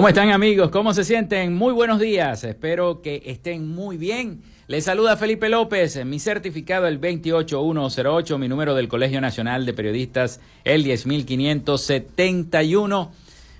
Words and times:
¿Cómo 0.00 0.08
están 0.08 0.30
amigos? 0.30 0.70
¿Cómo 0.70 0.94
se 0.94 1.04
sienten? 1.04 1.54
Muy 1.54 1.74
buenos 1.74 2.00
días. 2.00 2.42
Espero 2.44 3.02
que 3.02 3.22
estén 3.26 3.68
muy 3.68 3.98
bien. 3.98 4.40
Les 4.66 4.84
saluda 4.84 5.18
Felipe 5.18 5.50
López, 5.50 6.02
mi 6.06 6.18
certificado 6.18 6.86
el 6.86 6.98
28108, 6.98 8.38
mi 8.38 8.48
número 8.48 8.74
del 8.74 8.88
Colegio 8.88 9.20
Nacional 9.20 9.66
de 9.66 9.74
Periodistas 9.74 10.40
el 10.64 10.84
10571. 10.84 13.12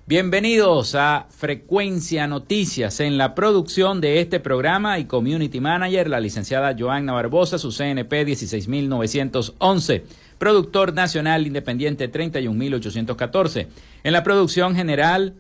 Bienvenidos 0.07 0.95
a 0.95 1.27
Frecuencia 1.29 2.27
Noticias 2.27 3.01
en 3.01 3.19
la 3.19 3.35
producción 3.35 4.01
de 4.01 4.23
este 4.23 4.41
programa 4.41 4.99
y 4.99 5.05
Community 5.05 5.61
Manager, 5.61 6.09
la 6.09 6.21
licenciada 6.21 6.75
Joanna 6.75 7.13
Barbosa, 7.13 7.59
su 7.59 7.71
CNP 7.71 8.25
16911, 8.25 10.05
productor 10.39 10.95
nacional 10.95 11.47
independiente 11.47 12.09
31814. 12.09 13.69
En 14.05 14.15
la 14.15 14.23
producción 14.23 14.75
general, 14.75 15.35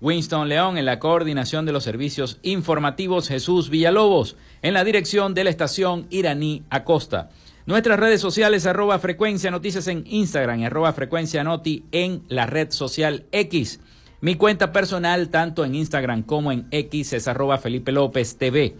Winston 0.00 0.48
León 0.48 0.78
en 0.78 0.86
la 0.86 0.98
coordinación 0.98 1.66
de 1.66 1.72
los 1.72 1.84
servicios 1.84 2.38
informativos, 2.42 3.28
Jesús 3.28 3.68
Villalobos 3.68 4.36
en 4.62 4.74
la 4.74 4.84
dirección 4.84 5.34
de 5.34 5.44
la 5.44 5.50
estación 5.50 6.06
iraní 6.10 6.62
Acosta. 6.70 7.30
Nuestras 7.66 8.00
redes 8.00 8.20
sociales, 8.20 8.66
arroba 8.66 8.98
frecuencia 8.98 9.50
noticias 9.50 9.86
en 9.86 10.04
Instagram, 10.06 10.64
arroba 10.64 10.92
frecuencia 10.92 11.44
noti 11.44 11.84
en 11.92 12.22
la 12.28 12.46
red 12.46 12.70
social 12.70 13.26
X. 13.30 13.80
Mi 14.22 14.34
cuenta 14.34 14.72
personal, 14.72 15.28
tanto 15.28 15.64
en 15.64 15.74
Instagram 15.74 16.22
como 16.22 16.50
en 16.50 16.66
X, 16.70 17.12
es 17.12 17.28
arroba 17.28 17.58
Felipe 17.58 17.92
López 17.92 18.36
TV. 18.36 18.76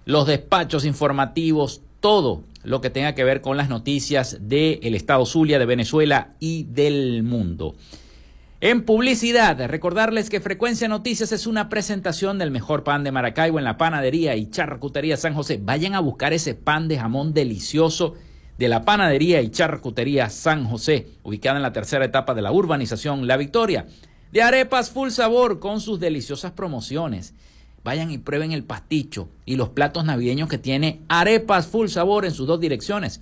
los 0.07 0.27
despachos 0.27 0.85
informativos, 0.85 1.83
todo 2.01 2.43
lo 2.63 2.81
que 2.81 2.91
tenga 2.91 3.15
que 3.15 3.25
ver 3.25 3.41
con 3.41 3.57
las 3.57 3.69
noticias 3.69 4.39
del 4.41 4.95
Estado 4.95 5.25
Zulia, 5.25 5.59
de 5.59 5.67
Venezuela 5.67 6.31
y 6.41 6.65
del 6.65 7.23
mundo. 7.23 7.75
En 8.63 8.85
publicidad, 8.85 9.59
recordarles 9.69 10.29
que 10.29 10.39
Frecuencia 10.39 10.87
Noticias 10.87 11.33
es 11.33 11.47
una 11.47 11.71
presentación 11.71 12.37
del 12.37 12.51
mejor 12.51 12.85
pan 12.85 13.03
de 13.05 13.11
Maracaibo 13.11 13.59
en 13.59 13.65
la 13.65 13.79
panadería 13.79 14.37
y 14.37 14.51
charcutería 14.51 15.17
San 15.17 15.33
José. 15.33 15.59
Vayan 15.63 15.95
a 15.95 16.01
buscar 16.01 16.35
ese 16.35 16.55
pan 16.55 16.87
de 16.87 16.99
jamón 16.99 17.33
delicioso 17.33 18.17
de 18.59 18.69
la 18.69 18.85
panadería 18.85 19.41
y 19.41 19.49
charcutería 19.49 20.29
San 20.29 20.67
José, 20.67 21.09
ubicada 21.23 21.57
en 21.57 21.63
la 21.63 21.73
tercera 21.73 22.05
etapa 22.05 22.35
de 22.35 22.43
la 22.43 22.53
urbanización 22.53 23.27
La 23.27 23.39
Victoria. 23.39 23.87
De 24.31 24.43
arepas 24.43 24.91
full 24.91 25.09
sabor 25.09 25.59
con 25.59 25.81
sus 25.81 25.99
deliciosas 25.99 26.53
promociones. 26.53 27.33
Vayan 27.83 28.11
y 28.11 28.19
prueben 28.19 28.53
el 28.53 28.65
pasticho 28.65 29.31
y 29.47 29.57
los 29.57 29.71
platos 29.71 30.05
navideños 30.05 30.51
que 30.51 30.59
tiene 30.59 31.01
Arepas 31.09 31.67
Full 31.67 31.89
Sabor 31.89 32.27
en 32.27 32.33
sus 32.33 32.47
dos 32.47 32.61
direcciones 32.61 33.21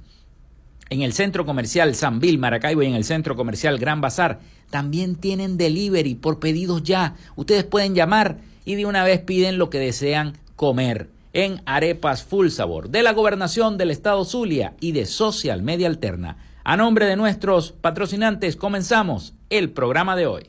en 0.90 1.02
el 1.02 1.12
centro 1.12 1.44
comercial 1.44 1.94
San 1.94 2.20
Bill, 2.20 2.38
Maracaibo 2.38 2.82
y 2.82 2.86
en 2.86 2.94
el 2.94 3.04
centro 3.04 3.36
comercial 3.36 3.78
Gran 3.78 4.00
Bazar. 4.00 4.40
También 4.70 5.16
tienen 5.16 5.56
delivery 5.56 6.14
por 6.14 6.38
pedidos 6.38 6.82
ya. 6.82 7.14
Ustedes 7.36 7.64
pueden 7.64 7.94
llamar 7.94 8.38
y 8.64 8.74
de 8.74 8.86
una 8.86 9.04
vez 9.04 9.20
piden 9.20 9.58
lo 9.58 9.70
que 9.70 9.78
desean 9.78 10.36
comer 10.56 11.10
en 11.32 11.62
Arepas 11.66 12.24
Full 12.24 12.48
Sabor 12.48 12.90
de 12.90 13.02
la 13.02 13.12
Gobernación 13.12 13.78
del 13.78 13.90
Estado 13.90 14.24
Zulia 14.24 14.74
y 14.80 14.92
de 14.92 15.06
Social 15.06 15.62
Media 15.62 15.86
Alterna. 15.86 16.36
A 16.64 16.76
nombre 16.76 17.06
de 17.06 17.16
nuestros 17.16 17.72
patrocinantes 17.72 18.56
comenzamos 18.56 19.34
el 19.50 19.70
programa 19.70 20.16
de 20.16 20.26
hoy. 20.26 20.48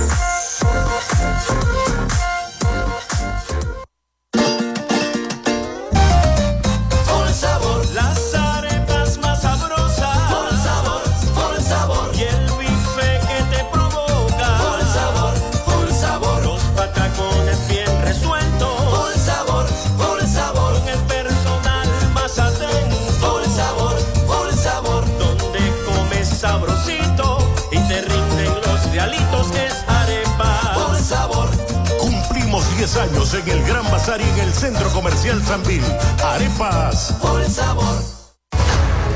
10 32.81 32.97
años 32.97 33.31
en 33.35 33.47
el 33.47 33.63
Gran 33.63 33.83
Bazar 33.91 34.19
y 34.19 34.23
en 34.23 34.39
el 34.39 34.51
Centro 34.51 34.89
Comercial 34.89 35.39
Sambil. 35.45 35.83
Arepas. 36.25 37.13
Por 37.21 37.47
sabor. 37.47 38.01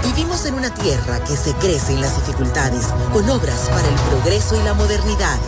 Vivimos 0.04 0.46
en 0.46 0.54
una 0.54 0.72
tierra 0.72 1.20
que 1.24 1.36
se 1.36 1.52
crece 1.56 1.94
en 1.94 2.02
las 2.02 2.16
dificultades, 2.16 2.86
con 3.12 3.28
obras 3.28 3.68
para 3.70 3.88
el 3.88 3.96
progreso 4.12 4.56
y 4.56 4.64
la 4.64 4.76
modernidad 4.76 5.40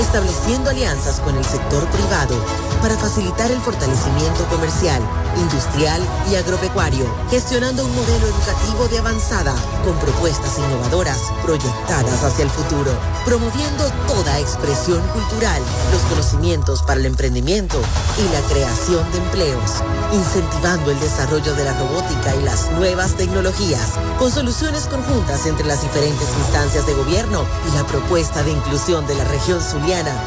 estableciendo 0.00 0.70
alianzas 0.70 1.20
con 1.20 1.36
el 1.36 1.44
sector 1.44 1.86
privado 1.88 2.36
para 2.80 2.96
facilitar 2.96 3.50
el 3.50 3.60
fortalecimiento 3.60 4.44
comercial, 4.46 5.00
industrial 5.36 6.02
y 6.30 6.34
agropecuario, 6.34 7.06
gestionando 7.30 7.84
un 7.84 7.94
modelo 7.94 8.26
educativo 8.26 8.88
de 8.88 8.98
avanzada 8.98 9.54
con 9.84 9.96
propuestas 9.98 10.58
innovadoras 10.58 11.18
proyectadas 11.42 12.24
hacia 12.24 12.44
el 12.44 12.50
futuro, 12.50 12.90
promoviendo 13.24 13.84
toda 14.06 14.40
expresión 14.40 15.00
cultural, 15.08 15.62
los 15.92 16.02
conocimientos 16.02 16.82
para 16.82 17.00
el 17.00 17.06
emprendimiento 17.06 17.80
y 18.18 18.32
la 18.32 18.40
creación 18.52 19.10
de 19.12 19.18
empleos, 19.18 19.82
incentivando 20.12 20.90
el 20.90 21.00
desarrollo 21.00 21.54
de 21.54 21.64
la 21.64 21.78
robótica 21.78 22.34
y 22.36 22.42
las 22.42 22.70
nuevas 22.72 23.14
tecnologías, 23.14 23.92
con 24.18 24.30
soluciones 24.30 24.86
conjuntas 24.86 25.46
entre 25.46 25.66
las 25.66 25.82
diferentes 25.82 26.28
instancias 26.38 26.86
de 26.86 26.94
gobierno 26.94 27.44
y 27.70 27.76
la 27.76 27.84
propuesta 27.84 28.42
de 28.42 28.52
inclusión 28.52 29.06
de 29.06 29.14
la 29.14 29.24
región 29.24 29.62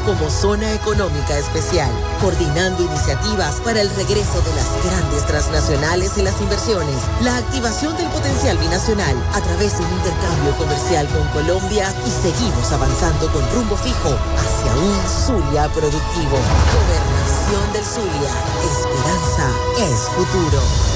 Como 0.04 0.28
zona 0.28 0.70
económica 0.74 1.38
especial, 1.38 1.90
coordinando 2.20 2.84
iniciativas 2.84 3.56
para 3.64 3.80
el 3.80 3.88
regreso 3.96 4.42
de 4.42 4.54
las 4.54 4.84
grandes 4.84 5.26
transnacionales 5.26 6.18
y 6.18 6.22
las 6.22 6.38
inversiones, 6.42 6.96
la 7.22 7.38
activación 7.38 7.96
del 7.96 8.06
potencial 8.08 8.58
binacional 8.58 9.16
a 9.32 9.40
través 9.40 9.78
de 9.78 9.84
un 9.84 9.92
intercambio 9.92 10.52
comercial 10.58 11.08
con 11.08 11.26
Colombia 11.28 11.90
y 12.06 12.10
seguimos 12.10 12.70
avanzando 12.70 13.32
con 13.32 13.42
rumbo 13.54 13.76
fijo 13.76 14.14
hacia 14.36 14.72
un 14.76 14.94
Zulia 15.08 15.68
productivo. 15.70 16.36
Gobernación 16.76 17.72
del 17.72 17.84
Zulia. 17.84 18.32
Esperanza 18.62 19.48
es 19.78 20.00
futuro. 20.14 20.95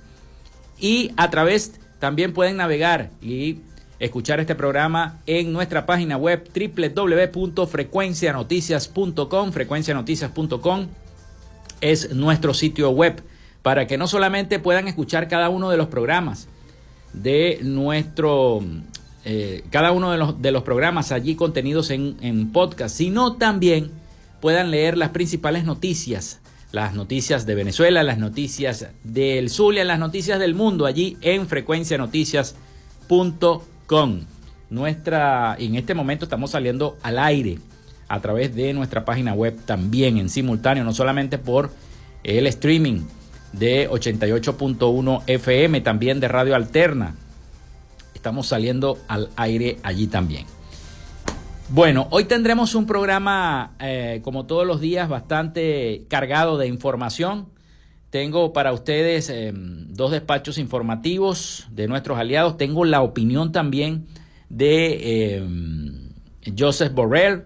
y 0.81 1.13
a 1.17 1.31
través 1.31 1.81
también 1.99 2.33
pueden 2.33 2.57
navegar 2.57 3.11
y 3.21 3.59
escuchar 4.01 4.41
este 4.41 4.55
programa 4.55 5.21
en 5.27 5.53
nuestra 5.53 5.85
página 5.87 6.17
web 6.17 6.49
www.frecuencianoticias.com. 6.55 9.53
Frecuencianoticias.com 9.53 10.87
es 11.83 12.15
nuestro 12.15 12.55
sitio 12.55 12.91
web 12.91 13.23
para 13.63 13.87
que 13.87 13.99
no 13.99 14.09
solamente 14.09 14.59
puedan 14.59 14.89
escuchar 14.89 15.29
cada 15.29 15.51
uno 15.51 15.69
de 15.71 15.77
los 15.77 15.89
programas 15.89 16.49
de 17.13 17.59
nuestro, 17.63 18.65
eh, 19.25 19.65
cada 19.71 19.93
uno 19.93 20.13
de 20.13 20.19
los, 20.19 20.41
de 20.41 20.53
los, 20.53 20.63
programas 20.63 21.13
allí 21.13 21.35
contenidos 21.35 21.91
en, 21.91 22.17
en 22.23 22.53
podcast, 22.53 22.97
sino 22.97 23.35
también 23.35 23.91
puedan 24.41 24.71
leer 24.71 24.97
las 24.97 25.11
principales 25.11 25.65
noticias 25.65 26.41
las 26.73 26.95
noticias 26.95 27.47
de 27.47 27.55
Venezuela, 27.55 28.03
las 28.03 28.19
noticias 28.19 28.89
del 29.03 29.49
Zulia, 29.51 29.85
las 29.85 29.99
noticias 29.99 30.39
del 30.39 30.55
mundo 30.55 30.87
allí 30.87 31.17
en 31.21 31.47
frecuencianoticias.com. 31.47 34.21
Nuestra, 34.71 35.57
en 35.59 35.75
este 35.75 35.95
momento 35.95 36.25
estamos 36.25 36.53
saliendo 36.53 36.97
al 37.03 37.19
aire 37.19 37.59
a 38.09 38.21
través 38.21 38.55
de 38.55 38.73
nuestra 38.73 39.05
página 39.05 39.35
web 39.35 39.59
también 39.65 40.19
en 40.19 40.29
simultáneo, 40.29 40.85
no 40.85 40.93
solamente 40.93 41.39
por 41.39 41.73
el 42.23 42.47
streaming 42.47 43.03
de 43.53 43.91
88.1 43.91 45.23
FM, 45.27 45.81
también 45.81 46.21
de 46.21 46.29
Radio 46.29 46.55
Alterna. 46.55 47.17
Estamos 48.15 48.47
saliendo 48.47 48.99
al 49.09 49.29
aire 49.37 49.79
allí 49.83 50.07
también. 50.07 50.47
Bueno, 51.73 52.09
hoy 52.11 52.25
tendremos 52.25 52.75
un 52.75 52.85
programa, 52.85 53.77
eh, 53.79 54.23
como 54.25 54.45
todos 54.45 54.67
los 54.67 54.81
días, 54.81 55.09
bastante 55.09 56.05
cargado 56.09 56.59
de 56.59 56.67
información. 56.67 57.47
Tengo 58.11 58.53
para 58.53 58.73
ustedes 58.73 59.31
em, 59.31 59.87
dos 59.87 60.11
despachos 60.11 60.59
informativos 60.59 61.69
de 61.71 61.87
nuestros 61.87 62.19
aliados. 62.19 62.57
Tengo 62.57 62.85
la 62.85 63.03
opinión 63.03 63.53
también 63.53 64.09
de 64.49 65.37
em, 65.37 66.11
Joseph 66.59 66.93
Borrell, 66.93 67.45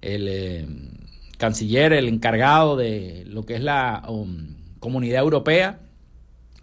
el 0.00 0.26
em, 0.26 0.90
canciller, 1.38 1.92
el 1.92 2.08
encargado 2.08 2.76
de 2.76 3.22
lo 3.28 3.46
que 3.46 3.54
es 3.54 3.62
la 3.62 4.02
um, 4.08 4.56
comunidad 4.80 5.22
europea, 5.22 5.78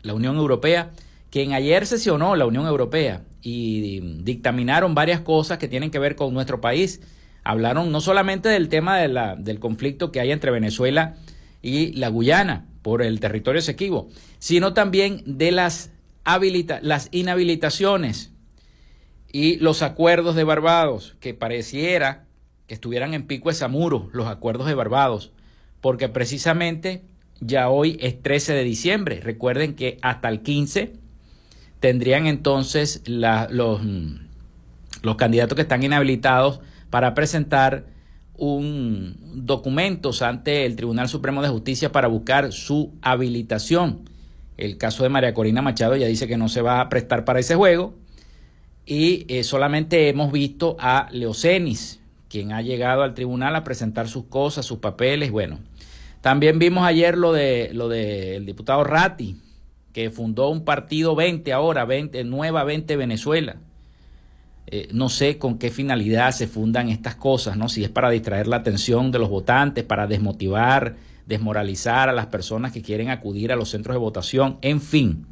la 0.01 0.13
Unión 0.13 0.35
Europea, 0.35 0.91
quien 1.29 1.53
ayer 1.53 1.85
sesionó 1.85 2.35
la 2.35 2.45
Unión 2.45 2.67
Europea 2.67 3.21
y 3.49 4.01
dictaminaron 4.23 4.93
varias 4.93 5.21
cosas 5.21 5.57
que 5.57 5.69
tienen 5.69 5.89
que 5.89 5.99
ver 5.99 6.17
con 6.17 6.33
nuestro 6.33 6.59
país. 6.59 6.99
Hablaron 7.45 7.93
no 7.93 8.01
solamente 8.01 8.49
del 8.49 8.67
tema 8.67 8.97
del 8.97 9.59
conflicto 9.61 10.11
que 10.11 10.19
hay 10.19 10.33
entre 10.33 10.51
Venezuela 10.51 11.15
y 11.61 11.93
la 11.93 12.09
Guyana 12.09 12.65
por 12.81 13.01
el 13.01 13.21
territorio 13.21 13.61
sequivo, 13.61 14.09
sino 14.37 14.73
también 14.73 15.23
de 15.25 15.53
las, 15.53 15.91
las 16.81 17.07
inhabilitaciones 17.13 18.33
y 19.31 19.55
los 19.59 19.81
acuerdos 19.81 20.35
de 20.35 20.43
Barbados, 20.43 21.15
que 21.21 21.33
pareciera 21.33 22.25
que 22.67 22.73
estuvieran 22.73 23.13
en 23.13 23.27
pico 23.27 23.47
de 23.47 23.55
Samuro, 23.55 24.09
los 24.11 24.27
acuerdos 24.27 24.67
de 24.67 24.73
Barbados, 24.73 25.31
porque 25.79 26.09
precisamente 26.09 27.05
ya 27.39 27.69
hoy 27.69 27.97
es 28.01 28.21
13 28.21 28.53
de 28.55 28.63
diciembre. 28.65 29.21
Recuerden 29.21 29.73
que 29.75 29.99
hasta 30.01 30.27
el 30.27 30.41
15 30.41 31.06
tendrían 31.79 32.27
entonces 32.27 33.03
los, 33.05 33.81
los 35.01 35.15
candidatos 35.15 35.55
que 35.55 35.61
están 35.61 35.83
inhabilitados 35.83 36.59
para 36.89 37.13
presentar 37.13 37.85
un 38.37 39.15
documentos 39.45 40.21
ante 40.21 40.65
el 40.65 40.75
Tribunal 40.75 41.09
Supremo 41.09 41.41
de 41.41 41.49
Justicia 41.49 41.91
para 41.91 42.07
buscar 42.07 42.51
su 42.51 42.93
habilitación. 43.01 44.09
El 44.57 44.77
caso 44.77 45.03
de 45.03 45.09
María 45.09 45.33
Corina 45.33 45.61
Machado 45.61 45.95
ya 45.95 46.07
dice 46.07 46.27
que 46.27 46.37
no 46.37 46.49
se 46.49 46.61
va 46.61 46.81
a 46.81 46.89
prestar 46.89 47.25
para 47.25 47.39
ese 47.39 47.55
juego 47.55 47.95
y 48.85 49.25
eh, 49.27 49.43
solamente 49.43 50.07
hemos 50.07 50.31
visto 50.31 50.77
a 50.79 51.09
Leocenis, 51.11 51.99
quien 52.29 52.53
ha 52.53 52.61
llegado 52.61 53.03
al 53.03 53.13
tribunal 53.13 53.55
a 53.55 53.63
presentar 53.63 54.07
sus 54.07 54.25
cosas, 54.25 54.65
sus 54.65 54.79
papeles, 54.79 55.31
bueno. 55.31 55.59
También 56.21 56.57
vimos 56.57 56.85
ayer 56.85 57.17
lo 57.17 57.31
de 57.33 57.69
lo 57.73 57.89
del 57.89 58.45
diputado 58.45 58.83
Ratti, 58.83 59.37
que 59.97 60.11
fundó 60.11 60.49
un 60.49 60.63
partido 60.63 61.15
20 61.15 61.51
ahora, 61.53 61.83
20, 61.83 62.23
Nueva 62.23 62.63
20 62.63 62.95
Venezuela. 62.97 63.55
Eh, 64.67 64.89
no 64.91 65.09
sé 65.09 65.39
con 65.39 65.57
qué 65.57 65.71
finalidad 65.71 66.33
se 66.33 66.45
fundan 66.45 66.89
estas 66.89 67.15
cosas, 67.15 67.57
¿no? 67.57 67.67
Si 67.67 67.83
es 67.83 67.89
para 67.89 68.11
distraer 68.11 68.45
la 68.45 68.57
atención 68.57 69.11
de 69.11 69.17
los 69.17 69.27
votantes, 69.27 69.83
para 69.83 70.05
desmotivar, 70.05 70.97
desmoralizar 71.25 72.09
a 72.09 72.13
las 72.13 72.27
personas 72.27 72.71
que 72.71 72.83
quieren 72.83 73.09
acudir 73.09 73.51
a 73.51 73.55
los 73.55 73.71
centros 73.71 73.95
de 73.95 73.99
votación, 73.99 74.59
en 74.61 74.81
fin. 74.81 75.25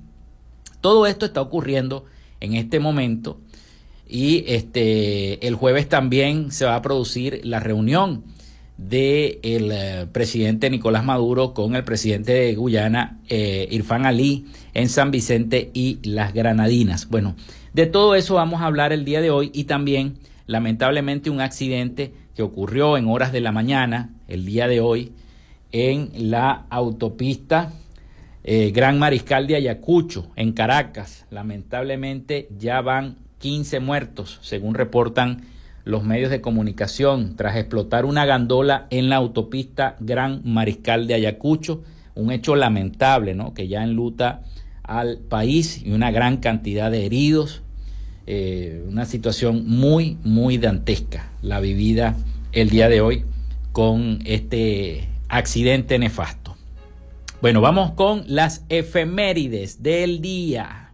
Todo 0.81 1.05
esto 1.05 1.27
está 1.27 1.41
ocurriendo 1.41 2.05
en 2.39 2.55
este 2.55 2.79
momento 2.79 3.39
y 4.09 4.45
este 4.47 5.45
el 5.45 5.53
jueves 5.53 5.87
también 5.89 6.51
se 6.51 6.65
va 6.65 6.75
a 6.75 6.81
producir 6.81 7.41
la 7.43 7.59
reunión 7.59 8.23
del 8.77 9.71
eh, 9.71 10.07
presidente 10.11 10.69
Nicolás 10.69 11.05
Maduro 11.05 11.53
con 11.53 11.75
el 11.75 11.83
presidente 11.83 12.33
de 12.33 12.55
Guyana, 12.55 13.19
eh, 13.29 13.67
Irfan 13.71 14.05
Ali, 14.05 14.45
en 14.73 14.89
San 14.89 15.11
Vicente 15.11 15.71
y 15.73 15.99
las 16.03 16.33
Granadinas. 16.33 17.09
Bueno, 17.09 17.35
de 17.73 17.85
todo 17.85 18.15
eso 18.15 18.35
vamos 18.35 18.61
a 18.61 18.65
hablar 18.65 18.91
el 18.91 19.05
día 19.05 19.21
de 19.21 19.31
hoy 19.31 19.51
y 19.53 19.65
también, 19.65 20.17
lamentablemente, 20.45 21.29
un 21.29 21.41
accidente 21.41 22.13
que 22.35 22.43
ocurrió 22.43 22.97
en 22.97 23.07
horas 23.07 23.31
de 23.31 23.41
la 23.41 23.51
mañana, 23.51 24.09
el 24.27 24.45
día 24.45 24.67
de 24.67 24.81
hoy, 24.81 25.13
en 25.71 26.11
la 26.29 26.65
autopista 26.69 27.71
eh, 28.43 28.71
Gran 28.71 28.99
Mariscal 28.99 29.47
de 29.47 29.55
Ayacucho, 29.55 30.27
en 30.35 30.51
Caracas. 30.51 31.25
Lamentablemente 31.31 32.47
ya 32.57 32.81
van 32.81 33.17
15 33.39 33.79
muertos, 33.79 34.39
según 34.41 34.75
reportan 34.75 35.41
los 35.85 36.03
medios 36.03 36.31
de 36.31 36.41
comunicación, 36.41 37.35
tras 37.35 37.55
explotar 37.55 38.05
una 38.05 38.25
gandola 38.25 38.87
en 38.89 39.07
la 39.09 39.17
autopista 39.17 39.95
Gran 39.99 40.41
Mariscal 40.43 41.07
de 41.07 41.13
Ayacucho. 41.13 41.83
Un 42.15 42.31
hecho 42.31 42.55
lamentable, 42.55 43.35
¿no? 43.35 43.53
Que 43.53 43.67
ya 43.67 43.83
enluta 43.83 44.41
al 44.83 45.17
país 45.17 45.81
y 45.85 45.91
una 45.91 46.11
gran 46.11 46.37
cantidad 46.37 46.89
de 46.89 47.05
heridos. 47.05 47.61
Eh, 48.27 48.83
una 48.87 49.05
situación 49.05 49.67
muy, 49.67 50.17
muy 50.23 50.57
dantesca 50.57 51.29
la 51.43 51.59
vivida 51.59 52.15
el 52.51 52.71
día 52.71 52.89
de 52.89 53.01
hoy 53.01 53.23
con 53.71 54.19
este 54.25 55.07
accidente 55.29 55.99
nefasto. 55.99 56.55
Bueno, 57.41 57.61
vamos 57.61 57.91
con 57.91 58.23
las 58.27 58.65
efemérides 58.69 59.83
del 59.83 60.21
día. 60.21 60.84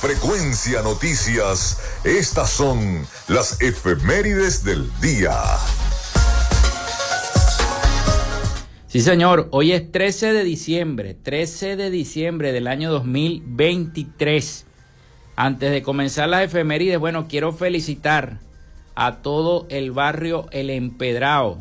En 0.00 0.10
Frecuencia 0.10 0.82
Noticias, 0.82 1.80
estas 2.04 2.50
son 2.50 3.04
las 3.26 3.60
efemérides 3.60 4.62
del 4.62 4.88
día. 5.00 5.32
Sí, 8.86 9.00
señor, 9.00 9.48
hoy 9.50 9.72
es 9.72 9.90
13 9.90 10.32
de 10.32 10.44
diciembre, 10.44 11.14
13 11.14 11.74
de 11.74 11.90
diciembre 11.90 12.52
del 12.52 12.68
año 12.68 12.92
2023. 12.92 14.66
Antes 15.34 15.72
de 15.72 15.82
comenzar 15.82 16.28
las 16.28 16.44
efemérides, 16.44 17.00
bueno, 17.00 17.26
quiero 17.26 17.52
felicitar 17.52 18.38
a 18.94 19.16
todo 19.16 19.66
el 19.68 19.90
barrio 19.90 20.46
El 20.52 20.70
Empedrado, 20.70 21.58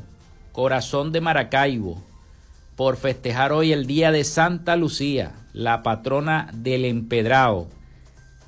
corazón 0.51 1.11
de 1.11 1.21
Maracaibo, 1.21 2.03
por 2.75 2.97
festejar 2.97 3.51
hoy 3.51 3.73
el 3.73 3.87
día 3.87 4.11
de 4.11 4.23
Santa 4.23 4.75
Lucía, 4.75 5.31
la 5.53 5.81
patrona 5.81 6.49
del 6.53 6.85
empedrado. 6.85 7.76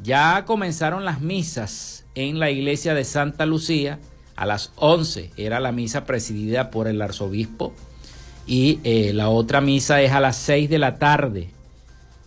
Ya 0.02 0.46
comenzaron 0.46 1.04
las 1.04 1.22
misas 1.22 2.06
en 2.16 2.40
la 2.40 2.50
iglesia 2.52 2.94
de 2.94 3.04
Santa 3.04 3.46
Lucía. 3.46 4.00
A 4.36 4.46
las 4.46 4.72
11 4.78 5.32
era 5.36 5.60
la 5.60 5.74
misa 5.74 6.06
presidida 6.06 6.72
por 6.72 6.88
el 6.88 7.02
arzobispo 7.02 7.74
y 8.48 8.80
eh, 8.84 9.12
la 9.14 9.30
otra 9.30 9.60
misa 9.62 10.02
es 10.02 10.12
a 10.12 10.22
las 10.22 10.38
6 10.38 10.70
de 10.70 10.80
la 10.80 10.98
tarde. 10.98 11.50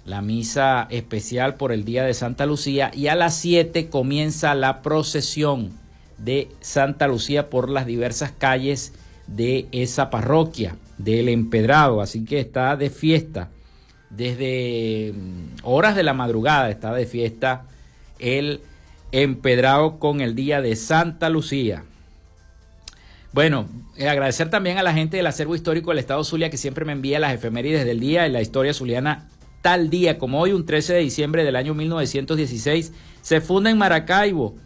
La 0.05 0.21
misa 0.21 0.87
especial 0.91 1.55
por 1.55 1.73
el 1.73 1.85
día 1.85 2.05
de 2.05 2.12
Santa 2.12 2.45
Lucía 2.45 2.91
y 2.95 3.07
a 3.07 3.14
las 3.14 3.35
7 3.37 3.88
comienza 3.88 4.55
la 4.55 4.83
procesión 4.83 5.73
de 6.19 6.49
Santa 6.61 7.09
Lucía 7.09 7.49
por 7.49 7.71
las 7.71 7.87
diversas 7.87 8.33
calles 8.33 8.93
de 9.26 9.67
esa 9.73 10.11
parroquia 10.11 10.76
del 10.99 11.29
empedrado, 11.29 12.00
así 12.00 12.25
que 12.25 12.41
está 12.41 12.76
de 12.76 12.91
fiesta 12.91 13.49
desde 14.16 15.12
mm, 15.12 15.64
horas 15.64 15.97
de 15.97 16.02
la 16.02 16.14
madrugada, 16.14 16.71
está 16.71 16.92
de 16.95 17.07
fiesta 17.07 17.64
el 18.19 18.61
empedrado 19.11 19.99
con 19.99 20.21
el 20.21 20.35
día 20.35 20.62
de 20.62 20.76
Santa 20.76 21.28
Lucía. 21.28 21.85
Bueno, 23.33 23.66
eh, 23.97 24.09
agradecer 24.09 24.50
también 24.50 24.78
a 24.78 24.83
la 24.83 24.92
gente 24.92 25.16
del 25.16 25.26
acervo 25.26 25.54
histórico 25.54 25.90
del 25.90 25.99
Estado 25.99 26.23
Zulia 26.23 26.50
que 26.50 26.59
siempre 26.59 26.85
me 26.85 26.92
envía 26.92 27.19
las 27.19 27.33
efemérides 27.33 27.85
del 27.85 28.00
día 28.00 28.26
en 28.26 28.35
la 28.35 28.42
historia 28.42 28.75
zuliana 28.75 29.28
tal 29.62 29.88
día 29.88 30.19
como 30.19 30.40
hoy, 30.40 30.52
un 30.52 30.66
13 30.66 30.95
de 30.95 30.99
diciembre 30.99 31.45
del 31.45 31.57
año 31.57 31.73
1916, 31.73 32.92
se 33.23 33.40
funda 33.40 33.71
en 33.71 33.78
Maracaibo 33.78 34.57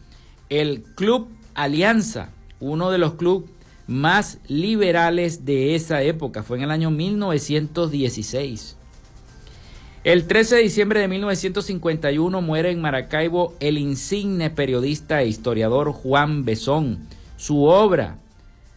el 0.48 0.82
Club 0.82 1.28
Alianza, 1.54 2.30
uno 2.58 2.90
de 2.90 2.98
los 2.98 3.14
clubes 3.14 3.50
más 3.86 4.38
liberales 4.48 5.44
de 5.44 5.76
esa 5.76 6.02
época. 6.02 6.42
Fue 6.42 6.56
en 6.56 6.64
el 6.64 6.70
año 6.72 6.90
1916. 6.90 8.76
El 10.06 10.28
13 10.28 10.54
de 10.54 10.62
diciembre 10.62 11.00
de 11.00 11.08
1951 11.08 12.40
muere 12.40 12.70
en 12.70 12.80
Maracaibo 12.80 13.56
el 13.58 13.76
insigne 13.76 14.50
periodista 14.50 15.20
e 15.20 15.26
historiador 15.26 15.90
Juan 15.90 16.44
Besón. 16.44 17.08
Su 17.36 17.64
obra 17.64 18.16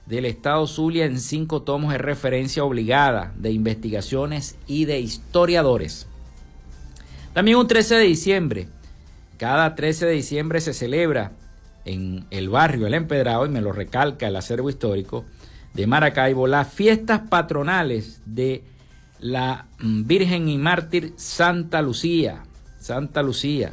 del 0.08 0.26
Estado 0.26 0.66
Zulia 0.66 1.06
en 1.06 1.20
cinco 1.20 1.62
tomos 1.62 1.94
es 1.94 2.02
referencia 2.02 2.64
obligada 2.64 3.32
de 3.38 3.52
investigaciones 3.52 4.58
y 4.66 4.86
de 4.86 5.02
historiadores. 5.02 6.08
También 7.34 7.58
un 7.58 7.68
13 7.68 7.98
de 7.98 8.06
diciembre. 8.06 8.68
Cada 9.38 9.76
13 9.76 10.08
de 10.08 10.14
diciembre 10.14 10.62
se 10.62 10.74
celebra 10.74 11.34
en 11.86 12.26
el 12.32 12.50
barrio 12.50 12.88
El 12.88 12.96
Empedrado, 12.96 13.46
y 13.46 13.50
me 13.50 13.62
lo 13.62 13.72
recalca 13.72 14.28
el 14.28 14.36
acervo 14.36 14.72
histórico 14.72 15.26
de 15.76 15.86
Maracaibo, 15.86 16.48
las 16.48 16.74
fiestas 16.74 17.22
patronales 17.30 18.20
de 18.26 18.64
la 19.20 19.68
Virgen 19.80 20.50
y 20.50 20.58
Mártir 20.58 21.14
Santa 21.16 21.82
Lucía. 21.82 22.44
Santa 22.80 23.22
Lucía, 23.22 23.72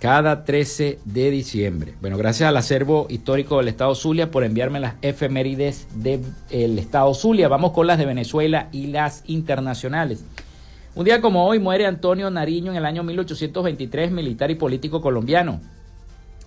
cada 0.00 0.44
13 0.44 0.98
de 1.04 1.30
diciembre. 1.30 1.94
Bueno, 2.00 2.18
gracias 2.18 2.48
al 2.48 2.56
acervo 2.56 3.06
histórico 3.08 3.58
del 3.58 3.68
Estado 3.68 3.94
Zulia 3.94 4.30
por 4.30 4.44
enviarme 4.44 4.80
las 4.80 4.94
efemérides 5.00 5.86
del 5.94 6.78
Estado 6.78 7.14
Zulia. 7.14 7.48
Vamos 7.48 7.70
con 7.70 7.86
las 7.86 7.98
de 7.98 8.04
Venezuela 8.04 8.68
y 8.72 8.88
las 8.88 9.22
internacionales. 9.26 10.24
Un 10.96 11.04
día 11.04 11.20
como 11.20 11.46
hoy 11.46 11.58
muere 11.58 11.86
Antonio 11.86 12.30
Nariño 12.30 12.72
en 12.72 12.78
el 12.78 12.84
año 12.84 13.02
1823, 13.04 14.10
militar 14.10 14.50
y 14.50 14.56
político 14.56 15.00
colombiano. 15.00 15.60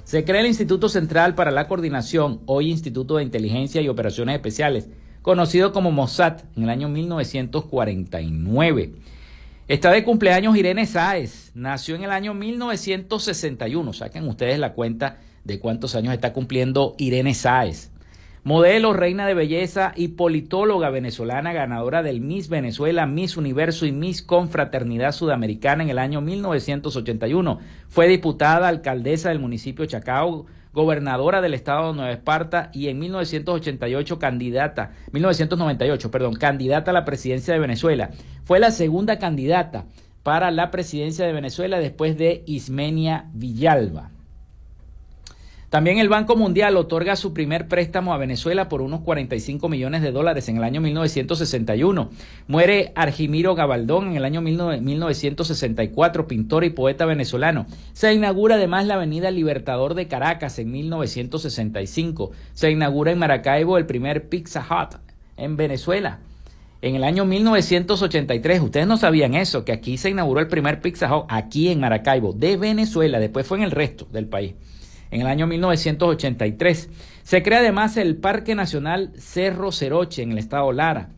Se 0.03 0.24
crea 0.24 0.41
el 0.41 0.48
Instituto 0.48 0.88
Central 0.89 1.36
para 1.36 1.51
la 1.51 1.67
Coordinación, 1.67 2.41
hoy 2.46 2.70
Instituto 2.70 3.17
de 3.17 3.24
Inteligencia 3.24 3.82
y 3.82 3.89
Operaciones 3.89 4.36
Especiales, 4.36 4.88
conocido 5.27 5.74
como 5.74 5.91
Mossad, 5.91 6.38
en 6.55 6.63
el 6.63 6.69
año 6.69 6.88
1949. 6.88 8.93
Está 9.67 9.91
de 9.91 10.05
cumpleaños 10.05 10.55
Irene 10.55 10.86
Sáez, 10.86 11.51
nació 11.53 11.98
en 11.98 12.05
el 12.05 12.12
año 12.12 12.34
1961. 12.34 13.91
Saquen 13.91 14.25
ustedes 14.25 14.57
la 14.57 14.72
cuenta 14.72 15.17
de 15.43 15.60
cuántos 15.60 15.96
años 15.96 16.13
está 16.13 16.31
cumpliendo 16.31 16.96
Irene 16.98 17.34
Sáez. 17.34 17.91
Modelo, 18.46 18.93
reina 18.93 19.27
de 19.27 19.34
belleza 19.34 19.91
y 19.98 20.07
politóloga 20.07 20.89
venezolana, 20.91 21.51
ganadora 21.51 22.03
del 22.03 22.22
Miss 22.22 22.48
Venezuela, 22.48 23.05
Miss 23.05 23.36
Universo 23.36 23.86
y 23.86 23.91
Miss 23.91 24.22
Confraternidad 24.22 25.12
Sudamericana 25.12 25.84
en 25.84 25.89
el 25.89 26.00
año 26.00 26.22
1981. 26.22 27.60
Fue 27.89 28.07
diputada, 28.07 28.69
alcaldesa 28.69 29.27
del 29.27 29.39
municipio 29.39 29.86
Chacao, 29.88 30.46
gobernadora 30.77 31.41
del 31.41 31.55
estado 31.55 31.88
de 31.88 31.96
Nueva 31.96 32.12
Esparta 32.12 32.69
y 32.72 32.88
en 32.88 33.00
1988 33.00 34.19
candidata, 34.19 34.91
1998, 35.12 36.12
perdón, 36.12 36.36
candidata 36.36 36.91
a 36.91 36.93
la 36.93 37.03
presidencia 37.03 37.53
de 37.55 37.60
Venezuela. 37.60 38.12
Fue 38.43 38.60
la 38.60 38.69
segunda 38.69 39.17
candidata 39.17 39.86
para 40.22 40.51
la 40.51 40.69
presidencia 40.69 41.25
de 41.25 41.34
Venezuela 41.34 41.79
después 41.79 42.15
de 42.17 42.43
Ismenia 42.46 43.25
Villalba. 43.34 44.12
También 45.69 46.00
el 46.00 46.07
Banco 46.07 46.38
Mundial 46.38 46.77
otorga 46.77 47.17
su 47.17 47.33
primer 47.33 47.67
préstamo 47.67 48.13
a 48.13 48.17
Venezuela 48.17 48.69
por 48.69 48.81
unos 48.81 49.01
45 49.01 49.67
millones 49.67 50.01
de 50.01 50.13
dólares 50.13 50.47
en 50.47 50.55
el 50.55 50.63
año 50.63 50.79
1961. 50.79 52.09
Muere 52.47 52.93
Argimiro 52.95 53.53
Gabaldón 53.53 54.12
en 54.12 54.15
el 54.15 54.24
año 54.24 54.39
1964, 54.39 56.25
pintor 56.25 56.63
y 56.63 56.69
poeta 56.69 57.05
venezolano. 57.05 57.65
Se 57.91 58.13
inaugura 58.13 58.55
además 58.55 58.86
la 58.86 58.93
Avenida 58.93 59.29
Libertador 59.29 59.93
de 59.93 60.07
Caracas 60.07 60.57
en 60.57 60.71
1965. 60.71 62.31
Se 62.53 62.71
inaugura 62.71 63.12
en 63.12 63.19
Maracaibo 63.19 63.77
el 63.77 63.86
primer 63.86 64.29
Pizza 64.29 64.62
Hut 64.62 64.97
en 65.36 65.57
Venezuela. 65.57 66.19
En 66.81 66.95
el 66.95 67.03
año 67.03 67.25
1983, 67.25 68.62
ustedes 68.62 68.88
no 68.88 68.95
sabían 68.95 69.33
eso, 69.33 69.65
que 69.65 69.74
aquí 69.74 69.97
se 69.97 70.12
inauguró 70.12 70.39
el 70.39 70.47
primer 70.47 70.79
Pizza 70.79 71.13
Hut, 71.13 71.25
aquí 71.27 71.67
en 71.67 71.81
Maracaibo, 71.81 72.31
de 72.31 72.55
Venezuela, 72.55 73.19
después 73.19 73.45
fue 73.45 73.57
en 73.57 73.65
el 73.65 73.71
resto 73.71 74.07
del 74.13 74.27
país 74.27 74.53
en 75.11 75.21
el 75.21 75.27
año 75.27 75.47
1983. 75.47 76.89
Se 77.23 77.43
crea 77.43 77.59
además 77.59 77.97
el 77.97 78.15
Parque 78.17 78.55
Nacional 78.55 79.11
Cerro 79.17 79.71
Ceroche 79.71 80.23
en 80.23 80.31
el 80.31 80.37
estado 80.37 80.71
Lara. 80.71 81.09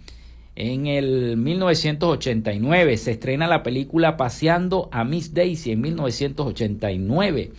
En 0.55 0.87
el 0.87 1.37
1989 1.37 2.97
se 2.97 3.11
estrena 3.11 3.47
la 3.47 3.63
película 3.63 4.17
Paseando 4.17 4.89
a 4.91 5.03
Miss 5.03 5.33
Daisy 5.33 5.71
en 5.71 5.81
1989. 5.81 7.51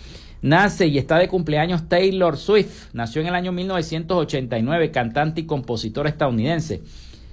Nace 0.42 0.86
y 0.86 0.98
está 0.98 1.18
de 1.18 1.28
cumpleaños 1.28 1.88
Taylor 1.88 2.36
Swift. 2.36 2.88
Nació 2.92 3.22
en 3.22 3.28
el 3.28 3.34
año 3.34 3.52
1989, 3.52 4.90
cantante 4.90 5.42
y 5.42 5.46
compositor 5.46 6.06
estadounidense. 6.06 6.82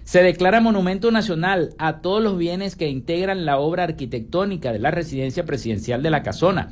Se 0.03 0.23
declara 0.23 0.61
monumento 0.61 1.11
nacional 1.11 1.73
a 1.77 1.99
todos 1.99 2.23
los 2.23 2.37
bienes 2.37 2.77
que 2.77 2.87
integran 2.87 3.45
la 3.45 3.57
obra 3.57 3.83
arquitectónica 3.83 4.71
de 4.71 4.79
la 4.79 4.91
residencia 4.91 5.43
presidencial 5.43 6.01
de 6.01 6.11
la 6.11 6.23
Casona 6.23 6.69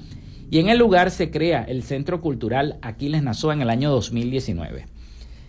y 0.49 0.59
en 0.59 0.69
el 0.69 0.77
lugar 0.77 1.11
se 1.11 1.31
crea 1.31 1.63
el 1.63 1.83
Centro 1.83 2.21
Cultural 2.21 2.77
Aquiles 2.81 3.23
Nazoa 3.23 3.53
en 3.53 3.61
el 3.61 3.69
año 3.69 3.89
2019. 3.91 4.85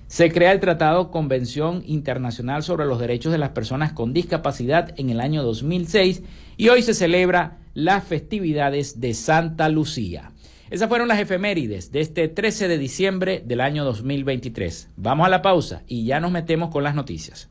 Se 0.07 0.31
crea 0.31 0.53
el 0.53 0.61
Tratado 0.61 1.11
Convención 1.11 1.83
Internacional 1.85 2.62
sobre 2.62 2.87
los 2.87 3.00
Derechos 3.00 3.33
de 3.33 3.38
las 3.38 3.50
Personas 3.50 3.93
con 3.93 4.12
Discapacidad 4.12 4.95
en 4.99 5.11
el 5.11 5.21
año 5.21 5.43
2006 5.43 6.23
y 6.57 6.69
hoy 6.69 6.83
se 6.83 6.95
celebra 6.95 7.59
las 7.75 8.05
festividades 8.05 9.00
de 9.00 9.15
Santa 9.15 9.69
Lucía. 9.69 10.31
Esas 10.71 10.88
fueron 10.88 11.09
las 11.09 11.21
efemérides 11.21 11.93
de 11.93 12.00
este 12.00 12.29
13 12.29 12.69
de 12.69 12.79
diciembre 12.79 13.43
del 13.45 13.61
año 13.61 13.85
2023. 13.85 14.91
Vamos 14.97 15.26
a 15.26 15.31
la 15.31 15.43
pausa 15.43 15.83
y 15.87 16.05
ya 16.05 16.21
nos 16.21 16.31
metemos 16.31 16.71
con 16.71 16.85
las 16.85 16.95
noticias. 16.95 17.50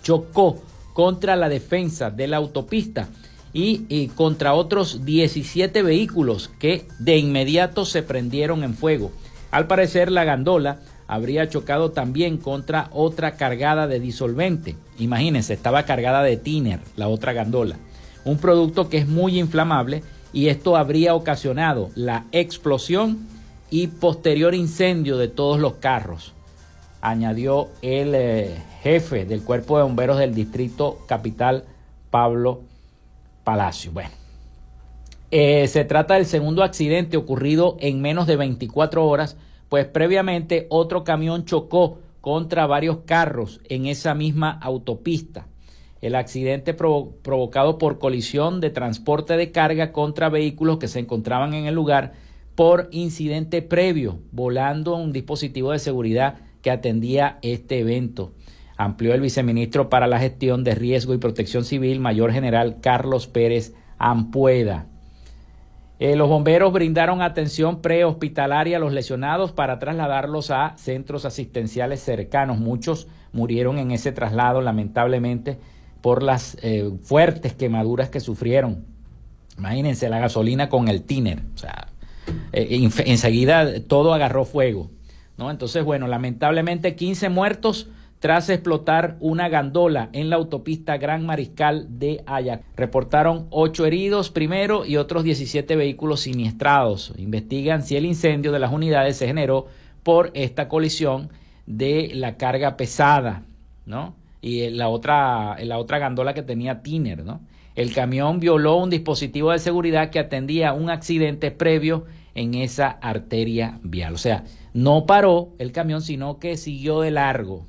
chocó 0.02 0.62
contra 0.94 1.36
la 1.36 1.48
defensa 1.48 2.10
de 2.10 2.28
la 2.28 2.36
autopista 2.36 3.08
y, 3.52 4.08
contra 4.14 4.54
otros 4.54 5.04
17 5.04 5.82
vehículos 5.82 6.50
que 6.58 6.86
de 6.98 7.18
inmediato 7.18 7.84
se 7.84 8.02
prendieron 8.02 8.64
en 8.64 8.74
fuego. 8.74 9.12
Al 9.50 9.66
parecer 9.66 10.10
la 10.10 10.24
gandola 10.24 10.80
habría 11.06 11.48
chocado 11.48 11.90
también 11.90 12.38
contra 12.38 12.88
otra 12.92 13.36
cargada 13.36 13.86
de 13.86 14.00
disolvente. 14.00 14.76
Imagínense, 14.98 15.52
estaba 15.52 15.84
cargada 15.84 16.22
de 16.22 16.38
tiner, 16.38 16.80
la 16.96 17.08
otra 17.08 17.34
gandola. 17.34 17.76
Un 18.24 18.38
producto 18.38 18.88
que 18.88 18.98
es 18.98 19.08
muy 19.08 19.38
inflamable 19.38 20.02
y 20.32 20.48
esto 20.48 20.76
habría 20.76 21.14
ocasionado 21.14 21.90
la 21.94 22.24
explosión 22.32 23.26
y 23.68 23.88
posterior 23.88 24.54
incendio 24.54 25.16
de 25.18 25.28
todos 25.28 25.58
los 25.58 25.74
carros, 25.74 26.34
añadió 27.00 27.68
el 27.80 28.14
eh, 28.14 28.54
jefe 28.82 29.24
del 29.24 29.42
cuerpo 29.42 29.78
de 29.78 29.84
bomberos 29.84 30.18
del 30.18 30.34
distrito 30.34 30.98
capital, 31.06 31.64
Pablo 32.10 32.60
Palacio. 33.44 33.92
Bueno, 33.92 34.10
eh, 35.30 35.66
se 35.68 35.84
trata 35.84 36.14
del 36.14 36.26
segundo 36.26 36.62
accidente 36.62 37.16
ocurrido 37.16 37.76
en 37.80 38.00
menos 38.00 38.26
de 38.26 38.36
24 38.36 39.06
horas, 39.06 39.36
pues 39.68 39.86
previamente 39.86 40.66
otro 40.68 41.04
camión 41.04 41.44
chocó 41.44 41.98
contra 42.20 42.66
varios 42.66 42.98
carros 43.06 43.60
en 43.68 43.86
esa 43.86 44.14
misma 44.14 44.50
autopista. 44.50 45.46
El 46.02 46.16
accidente 46.16 46.74
provocado 46.74 47.78
por 47.78 47.98
colisión 47.98 48.60
de 48.60 48.70
transporte 48.70 49.36
de 49.36 49.52
carga 49.52 49.92
contra 49.92 50.28
vehículos 50.28 50.78
que 50.78 50.88
se 50.88 50.98
encontraban 50.98 51.54
en 51.54 51.66
el 51.66 51.74
lugar 51.74 52.12
por 52.54 52.88
incidente 52.90 53.62
previo, 53.62 54.18
volando 54.32 54.96
un 54.96 55.12
dispositivo 55.12 55.72
de 55.72 55.78
seguridad 55.78 56.40
que 56.60 56.70
atendía 56.70 57.38
este 57.42 57.78
evento 57.78 58.32
amplió 58.76 59.14
el 59.14 59.20
viceministro 59.20 59.88
para 59.88 60.06
la 60.06 60.18
gestión 60.18 60.64
de 60.64 60.74
riesgo 60.74 61.14
y 61.14 61.18
protección 61.18 61.64
civil, 61.64 62.00
mayor 62.00 62.32
general 62.32 62.78
Carlos 62.80 63.26
Pérez 63.26 63.74
Ampueda. 63.98 64.86
Eh, 65.98 66.16
los 66.16 66.28
bomberos 66.28 66.72
brindaron 66.72 67.22
atención 67.22 67.80
prehospitalaria 67.80 68.78
a 68.78 68.80
los 68.80 68.92
lesionados 68.92 69.52
para 69.52 69.78
trasladarlos 69.78 70.50
a 70.50 70.74
centros 70.76 71.24
asistenciales 71.24 72.00
cercanos. 72.00 72.58
Muchos 72.58 73.06
murieron 73.32 73.78
en 73.78 73.92
ese 73.92 74.10
traslado, 74.10 74.60
lamentablemente, 74.62 75.58
por 76.00 76.24
las 76.24 76.56
eh, 76.62 76.90
fuertes 77.02 77.54
quemaduras 77.54 78.10
que 78.10 78.18
sufrieron. 78.18 78.84
Imagínense 79.56 80.08
la 80.08 80.18
gasolina 80.18 80.68
con 80.68 80.88
el 80.88 81.02
tiner. 81.02 81.42
O 81.54 81.58
sea, 81.58 81.86
eh, 82.52 82.90
enseguida 83.06 83.80
todo 83.84 84.12
agarró 84.12 84.44
fuego. 84.44 84.90
¿no? 85.38 85.52
Entonces, 85.52 85.84
bueno, 85.84 86.08
lamentablemente 86.08 86.96
15 86.96 87.28
muertos 87.28 87.88
tras 88.22 88.48
explotar 88.50 89.16
una 89.18 89.48
gandola 89.48 90.08
en 90.12 90.30
la 90.30 90.36
autopista 90.36 90.96
Gran 90.96 91.26
Mariscal 91.26 91.98
de 91.98 92.22
Ayac. 92.24 92.62
Reportaron 92.76 93.48
ocho 93.50 93.84
heridos 93.84 94.30
primero 94.30 94.86
y 94.86 94.96
otros 94.96 95.24
17 95.24 95.74
vehículos 95.74 96.20
siniestrados. 96.20 97.12
Investigan 97.18 97.82
si 97.82 97.96
el 97.96 98.04
incendio 98.04 98.52
de 98.52 98.60
las 98.60 98.72
unidades 98.72 99.16
se 99.16 99.26
generó 99.26 99.66
por 100.04 100.30
esta 100.34 100.68
colisión 100.68 101.30
de 101.66 102.12
la 102.14 102.36
carga 102.36 102.76
pesada, 102.76 103.42
¿no? 103.86 104.14
Y 104.40 104.70
la 104.70 104.88
otra, 104.88 105.56
la 105.64 105.78
otra 105.78 105.98
gandola 105.98 106.32
que 106.32 106.44
tenía 106.44 106.80
Tiner, 106.80 107.24
¿no? 107.24 107.40
El 107.74 107.92
camión 107.92 108.38
violó 108.38 108.76
un 108.76 108.90
dispositivo 108.90 109.50
de 109.50 109.58
seguridad 109.58 110.10
que 110.10 110.20
atendía 110.20 110.74
un 110.74 110.90
accidente 110.90 111.50
previo 111.50 112.04
en 112.36 112.54
esa 112.54 112.88
arteria 112.88 113.80
vial. 113.82 114.14
O 114.14 114.18
sea, 114.18 114.44
no 114.74 115.06
paró 115.06 115.48
el 115.58 115.72
camión, 115.72 116.02
sino 116.02 116.38
que 116.38 116.56
siguió 116.56 117.00
de 117.00 117.10
largo. 117.10 117.66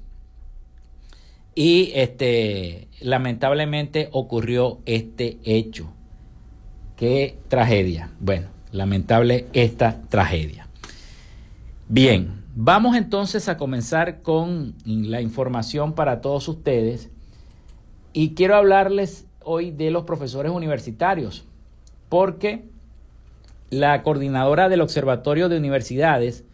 Y 1.55 1.91
este, 1.93 2.87
lamentablemente 2.99 4.09
ocurrió 4.11 4.79
este 4.85 5.37
hecho. 5.43 5.91
Qué 6.95 7.37
tragedia. 7.47 8.11
Bueno, 8.19 8.47
lamentable 8.71 9.47
esta 9.53 10.01
tragedia. 10.09 10.67
Bien, 11.87 12.43
vamos 12.55 12.95
entonces 12.95 13.49
a 13.49 13.57
comenzar 13.57 14.21
con 14.21 14.75
la 14.85 15.21
información 15.21 15.93
para 15.93 16.21
todos 16.21 16.47
ustedes. 16.47 17.09
Y 18.13 18.33
quiero 18.35 18.55
hablarles 18.55 19.27
hoy 19.43 19.71
de 19.71 19.91
los 19.91 20.03
profesores 20.03 20.51
universitarios, 20.51 21.45
porque 22.09 22.65
la 23.69 24.03
coordinadora 24.03 24.69
del 24.69 24.81
Observatorio 24.81 25.49
de 25.49 25.57
Universidades, 25.57 26.45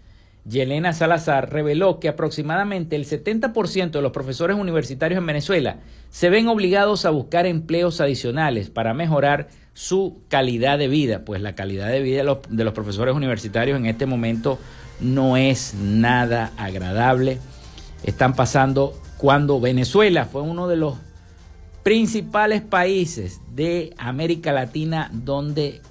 Yelena 0.49 0.93
Salazar, 0.93 1.51
reveló 1.53 1.99
que 1.99 2.09
aproximadamente 2.09 2.95
el 2.95 3.05
70% 3.05 3.91
de 3.91 4.01
los 4.01 4.12
profesores 4.12 4.57
universitarios 4.57 5.19
en 5.19 5.25
Venezuela 5.25 5.77
se 6.09 6.29
ven 6.29 6.47
obligados 6.47 7.05
a 7.05 7.12
buscar 7.12 7.45
empleos 7.45 8.01
adicionales 8.01 8.69
para 8.69 8.93
mejorar 8.93 9.49
su 9.73 10.21
calidad 10.27 10.77
de 10.77 10.88
vida, 10.88 11.23
pues 11.23 11.41
la 11.41 11.53
calidad 11.53 11.88
de 11.88 12.01
vida 12.01 12.23
de 12.49 12.63
los, 12.63 12.73
profesores 12.73 13.15
universitarios 13.15 13.77
en 13.77 13.85
este 13.85 14.05
momento 14.05 14.59
no 14.99 15.38
es 15.38 15.75
nada 15.75 16.51
agradable. 16.57 17.38
Están 18.03 18.33
pasando 18.33 18.99
cuando 19.17 19.62
Venezuela 19.62 20.25
fue 20.25 20.41
uno 20.41 20.67
de 20.67 20.77
los 20.77 20.95
principales 21.83 22.62
países 22.62 23.39
de 23.53 23.93
América 23.97 24.51
Latina 24.51 25.09
donde 25.13 25.67
eh, 25.67 25.81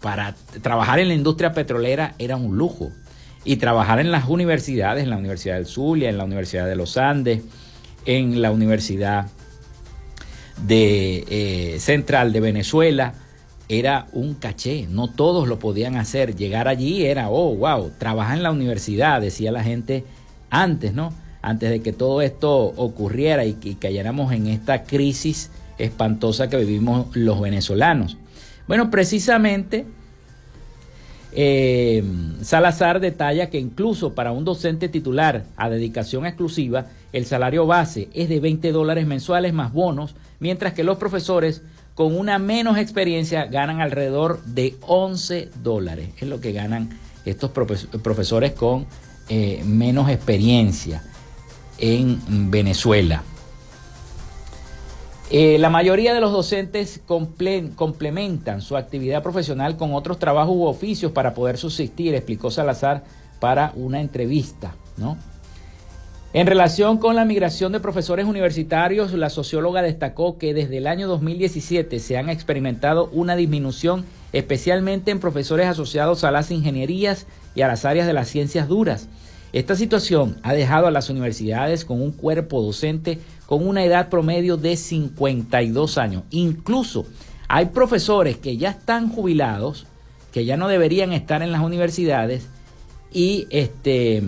para 0.00 0.34
trabajar 0.62 0.98
en 0.98 1.08
la 1.08 1.14
industria 1.14 1.52
petrolera 1.52 2.14
era 2.18 2.36
un 2.36 2.56
lujo. 2.56 2.92
Y 3.46 3.56
trabajar 3.56 3.98
en 3.98 4.10
las 4.10 4.28
universidades, 4.28 5.04
en 5.04 5.08
la 5.08 5.16
Universidad 5.16 5.54
del 5.54 5.64
Zulia, 5.64 6.10
en 6.10 6.18
la 6.18 6.24
Universidad 6.24 6.66
de 6.66 6.76
los 6.76 6.98
Andes, 6.98 7.42
en 8.04 8.42
la 8.42 8.50
Universidad 8.50 9.28
de, 10.66 11.24
eh, 11.30 11.78
Central 11.80 12.34
de 12.34 12.40
Venezuela, 12.40 13.14
era 13.68 14.08
un 14.12 14.34
caché. 14.34 14.86
No 14.90 15.08
todos 15.08 15.48
lo 15.48 15.58
podían 15.58 15.96
hacer. 15.96 16.36
Llegar 16.36 16.68
allí 16.68 17.06
era, 17.06 17.30
oh, 17.30 17.54
wow, 17.54 17.92
trabajar 17.98 18.36
en 18.36 18.42
la 18.42 18.50
universidad, 18.50 19.22
decía 19.22 19.50
la 19.50 19.62
gente 19.62 20.04
antes, 20.50 20.92
¿no? 20.92 21.12
antes 21.46 21.70
de 21.70 21.80
que 21.80 21.92
todo 21.92 22.22
esto 22.22 22.52
ocurriera 22.76 23.44
y 23.44 23.54
que 23.54 23.76
cayéramos 23.76 24.32
en 24.32 24.48
esta 24.48 24.82
crisis 24.82 25.52
espantosa 25.78 26.48
que 26.48 26.56
vivimos 26.56 27.14
los 27.14 27.40
venezolanos. 27.40 28.18
Bueno, 28.66 28.90
precisamente 28.90 29.86
eh, 31.38 32.02
Salazar 32.40 32.98
detalla 32.98 33.50
que 33.50 33.58
incluso 33.58 34.14
para 34.14 34.32
un 34.32 34.44
docente 34.44 34.88
titular 34.88 35.44
a 35.56 35.68
dedicación 35.68 36.24
exclusiva, 36.24 36.86
el 37.12 37.26
salario 37.26 37.66
base 37.66 38.08
es 38.14 38.30
de 38.30 38.40
20 38.40 38.72
dólares 38.72 39.06
mensuales 39.06 39.52
más 39.52 39.72
bonos, 39.72 40.14
mientras 40.40 40.72
que 40.72 40.82
los 40.82 40.96
profesores 40.96 41.62
con 41.94 42.16
una 42.16 42.38
menos 42.38 42.78
experiencia 42.78 43.44
ganan 43.46 43.80
alrededor 43.80 44.42
de 44.44 44.76
11 44.80 45.50
dólares. 45.62 46.08
Es 46.18 46.28
lo 46.28 46.40
que 46.40 46.52
ganan 46.52 46.90
estos 47.26 47.50
profesores 47.50 48.52
con 48.52 48.86
eh, 49.28 49.62
menos 49.66 50.08
experiencia 50.08 51.02
en 51.78 52.50
Venezuela. 52.50 53.22
Eh, 55.28 55.58
la 55.58 55.70
mayoría 55.70 56.14
de 56.14 56.20
los 56.20 56.30
docentes 56.30 57.00
complementan 57.06 58.60
su 58.60 58.76
actividad 58.76 59.24
profesional 59.24 59.76
con 59.76 59.92
otros 59.92 60.20
trabajos 60.20 60.54
u 60.54 60.64
oficios 60.64 61.10
para 61.10 61.34
poder 61.34 61.58
subsistir, 61.58 62.14
explicó 62.14 62.50
Salazar 62.52 63.02
para 63.40 63.72
una 63.74 64.00
entrevista. 64.00 64.76
¿no? 64.96 65.16
En 66.32 66.46
relación 66.46 66.98
con 66.98 67.16
la 67.16 67.24
migración 67.24 67.72
de 67.72 67.80
profesores 67.80 68.26
universitarios, 68.26 69.12
la 69.14 69.28
socióloga 69.28 69.82
destacó 69.82 70.38
que 70.38 70.54
desde 70.54 70.78
el 70.78 70.86
año 70.86 71.08
2017 71.08 71.98
se 71.98 72.16
han 72.16 72.28
experimentado 72.28 73.10
una 73.12 73.34
disminución 73.34 74.04
especialmente 74.32 75.10
en 75.10 75.18
profesores 75.18 75.66
asociados 75.66 76.22
a 76.22 76.30
las 76.30 76.52
ingenierías 76.52 77.26
y 77.56 77.62
a 77.62 77.68
las 77.68 77.84
áreas 77.84 78.06
de 78.06 78.12
las 78.12 78.28
ciencias 78.28 78.68
duras 78.68 79.08
esta 79.56 79.74
situación 79.74 80.36
ha 80.42 80.52
dejado 80.52 80.86
a 80.86 80.90
las 80.90 81.08
universidades 81.08 81.84
con 81.86 82.02
un 82.02 82.12
cuerpo 82.12 82.60
docente 82.60 83.18
con 83.46 83.66
una 83.66 83.84
edad 83.84 84.08
promedio 84.08 84.56
de 84.56 84.76
52 84.76 85.98
años. 85.98 86.24
Incluso 86.30 87.06
hay 87.48 87.66
profesores 87.66 88.36
que 88.36 88.56
ya 88.56 88.70
están 88.70 89.08
jubilados, 89.08 89.86
que 90.32 90.44
ya 90.44 90.56
no 90.56 90.68
deberían 90.68 91.12
estar 91.12 91.42
en 91.42 91.52
las 91.52 91.62
universidades 91.62 92.48
y 93.12 93.46
este 93.50 94.22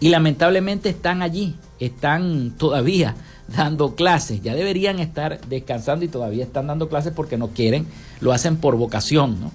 y 0.00 0.08
lamentablemente 0.08 0.88
están 0.88 1.22
allí, 1.22 1.56
están 1.80 2.52
todavía 2.56 3.16
dando 3.48 3.94
clases, 3.94 4.42
ya 4.42 4.54
deberían 4.54 4.98
estar 4.98 5.40
descansando 5.48 6.04
y 6.04 6.08
todavía 6.08 6.44
están 6.44 6.66
dando 6.66 6.88
clases 6.88 7.12
porque 7.14 7.36
no 7.36 7.48
quieren, 7.48 7.86
lo 8.20 8.32
hacen 8.32 8.56
por 8.56 8.76
vocación, 8.76 9.40
¿no? 9.40 9.50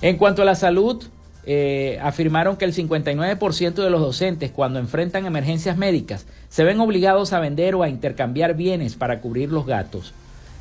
En 0.00 0.16
cuanto 0.16 0.42
a 0.42 0.44
la 0.44 0.54
salud, 0.54 1.04
eh, 1.44 1.98
afirmaron 2.02 2.56
que 2.56 2.64
el 2.64 2.74
59% 2.74 3.74
de 3.74 3.90
los 3.90 4.00
docentes 4.00 4.50
cuando 4.50 4.78
enfrentan 4.78 5.26
emergencias 5.26 5.76
médicas 5.76 6.26
se 6.48 6.64
ven 6.64 6.80
obligados 6.80 7.32
a 7.32 7.40
vender 7.40 7.74
o 7.74 7.82
a 7.82 7.88
intercambiar 7.88 8.56
bienes 8.56 8.94
para 8.94 9.20
cubrir 9.20 9.50
los 9.50 9.66
gastos, 9.66 10.12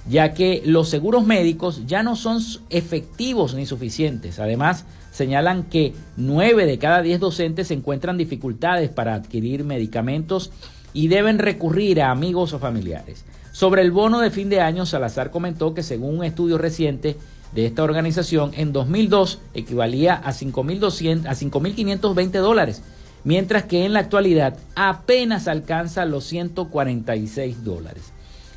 ya 0.10 0.34
que 0.34 0.62
los 0.66 0.90
seguros 0.90 1.26
médicos 1.26 1.84
ya 1.86 2.04
no 2.04 2.16
son 2.16 2.40
efectivos 2.70 3.54
ni 3.54 3.66
suficientes. 3.66 4.40
Además, 4.40 4.86
señalan 5.12 5.64
que 5.64 5.94
9 6.18 6.66
de 6.66 6.78
cada 6.78 7.02
10 7.02 7.20
docentes 7.20 7.72
encuentran 7.72 8.18
dificultades 8.18 8.90
para 8.90 9.16
adquirir 9.16 9.64
medicamentos 9.64 10.52
y 10.94 11.08
deben 11.08 11.40
recurrir 11.40 12.02
a 12.02 12.12
amigos 12.12 12.54
o 12.54 12.60
familiares. 12.60 13.26
Sobre 13.52 13.82
el 13.82 13.92
bono 13.92 14.20
de 14.20 14.30
fin 14.30 14.50
de 14.50 14.62
año, 14.62 14.86
Salazar 14.86 15.32
comentó 15.32 15.74
que 15.74 15.84
según 15.84 16.20
un 16.20 16.24
estudio 16.24 16.58
reciente, 16.58 17.18
de 17.54 17.66
esta 17.66 17.84
organización 17.84 18.52
en 18.56 18.74
2002 18.74 19.40
equivalía 19.54 20.16
a 20.16 20.32
5.200 20.32 21.26
a 21.26 21.34
5.520 21.34 22.32
dólares, 22.40 22.84
mientras 23.24 23.64
que 23.66 23.86
en 23.86 23.94
la 23.94 24.00
actualidad 24.00 24.58
apenas 24.76 25.48
alcanza 25.48 26.06
los 26.06 26.26
146 26.26 27.64
dólares. 27.64 28.14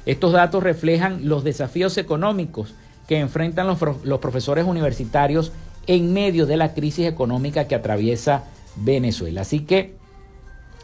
Estos 0.06 0.32
datos 0.32 0.62
reflejan 0.62 1.28
los 1.28 1.44
desafíos 1.44 1.98
económicos 1.98 2.74
que 3.06 3.18
enfrentan 3.18 3.66
los, 3.66 3.78
los 4.04 4.20
profesores 4.20 4.64
universitarios 4.66 5.52
en 5.86 6.12
medio 6.12 6.46
de 6.46 6.56
la 6.56 6.74
crisis 6.74 7.06
económica 7.06 7.66
que 7.66 7.74
atraviesa 7.74 8.44
Venezuela. 8.76 9.42
Así 9.42 9.60
que 9.60 9.96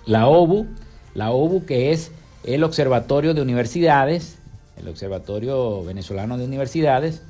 la 0.05 0.27
OBU, 0.27 0.67
la 1.15 1.31
OBU 1.31 1.65
que 1.65 1.93
es 1.93 2.11
el 2.45 2.65
Observatorio 2.65 3.35
de 3.35 3.43
Universidades, 3.43 4.39
el 4.79 4.89
Observatorio 4.89 5.85
Venezolano 5.85 6.39
de 6.39 6.45
Universidades, 6.45 7.23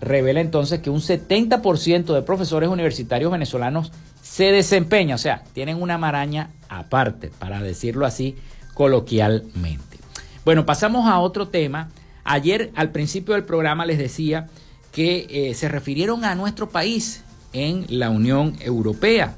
revela 0.00 0.40
entonces 0.40 0.80
que 0.80 0.90
un 0.90 1.00
70% 1.00 2.14
de 2.14 2.22
profesores 2.22 2.68
universitarios 2.68 3.32
venezolanos 3.32 3.92
se 4.22 4.52
desempeña, 4.52 5.14
o 5.14 5.18
sea, 5.18 5.42
tienen 5.52 5.80
una 5.80 5.98
maraña 5.98 6.50
aparte, 6.68 7.30
para 7.38 7.62
decirlo 7.62 8.06
así 8.06 8.36
coloquialmente. 8.74 9.98
Bueno, 10.44 10.64
pasamos 10.66 11.08
a 11.08 11.18
otro 11.18 11.48
tema. 11.48 11.88
Ayer 12.24 12.70
al 12.76 12.90
principio 12.90 13.34
del 13.34 13.44
programa 13.44 13.86
les 13.86 13.98
decía 13.98 14.48
que 14.92 15.26
eh, 15.30 15.54
se 15.54 15.68
refirieron 15.68 16.24
a 16.24 16.34
nuestro 16.34 16.68
país 16.68 17.22
en 17.52 17.86
la 17.88 18.10
Unión 18.10 18.56
Europea. 18.60 19.34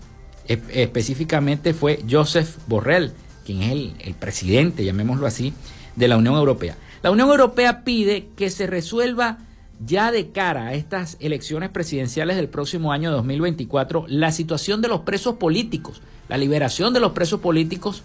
específicamente 0.46 1.73
fue 1.75 2.01
Joseph 2.11 2.59
Borrell, 2.66 3.12
quien 3.44 3.62
es 3.62 3.92
el 4.01 4.14
presidente, 4.14 4.85
llamémoslo 4.85 5.27
así, 5.27 5.55
de 5.96 6.09
la 6.09 6.16
Unión 6.16 6.35
Europea. 6.35 6.77
La 7.03 7.11
Unión 7.11 7.31
Europea 7.31 7.85
pide 7.85 8.29
que 8.37 8.51
se 8.51 8.66
resuelva 8.66 9.38
ya 9.85 10.12
de 10.12 10.31
cara 10.31 10.69
a 10.69 10.75
estas 10.75 11.16
elecciones 11.21 11.71
presidenciales 11.71 12.37
del 12.37 12.49
próximo 12.49 12.93
año 12.93 13.11
2024, 13.11 14.05
la 14.09 14.31
situación 14.31 14.83
de 14.83 14.88
los 14.88 15.01
presos 15.01 15.37
políticos, 15.37 16.03
la 16.29 16.37
liberación 16.37 16.93
de 16.93 17.01
los 17.01 17.12
presos 17.12 17.40
políticos 17.40 18.03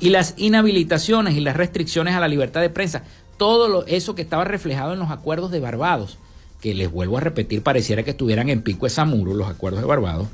y 0.00 0.10
las 0.10 0.34
inhabilitaciones 0.36 1.34
y 1.34 1.40
las 1.40 1.56
restricciones 1.56 2.14
a 2.14 2.20
la 2.20 2.28
libertad 2.28 2.60
de 2.60 2.70
prensa, 2.70 3.04
todo 3.36 3.86
eso 3.86 4.14
que 4.14 4.22
estaba 4.22 4.44
reflejado 4.44 4.92
en 4.92 4.98
los 4.98 5.10
acuerdos 5.10 5.50
de 5.50 5.60
Barbados, 5.60 6.18
que 6.60 6.74
les 6.74 6.90
vuelvo 6.90 7.18
a 7.18 7.20
repetir, 7.20 7.62
pareciera 7.62 8.02
que 8.02 8.10
estuvieran 8.10 8.48
en 8.48 8.62
pico 8.62 8.86
de 8.86 8.90
Samuro 8.90 9.34
los 9.34 9.48
acuerdos 9.48 9.80
de 9.82 9.86
Barbados, 9.86 10.28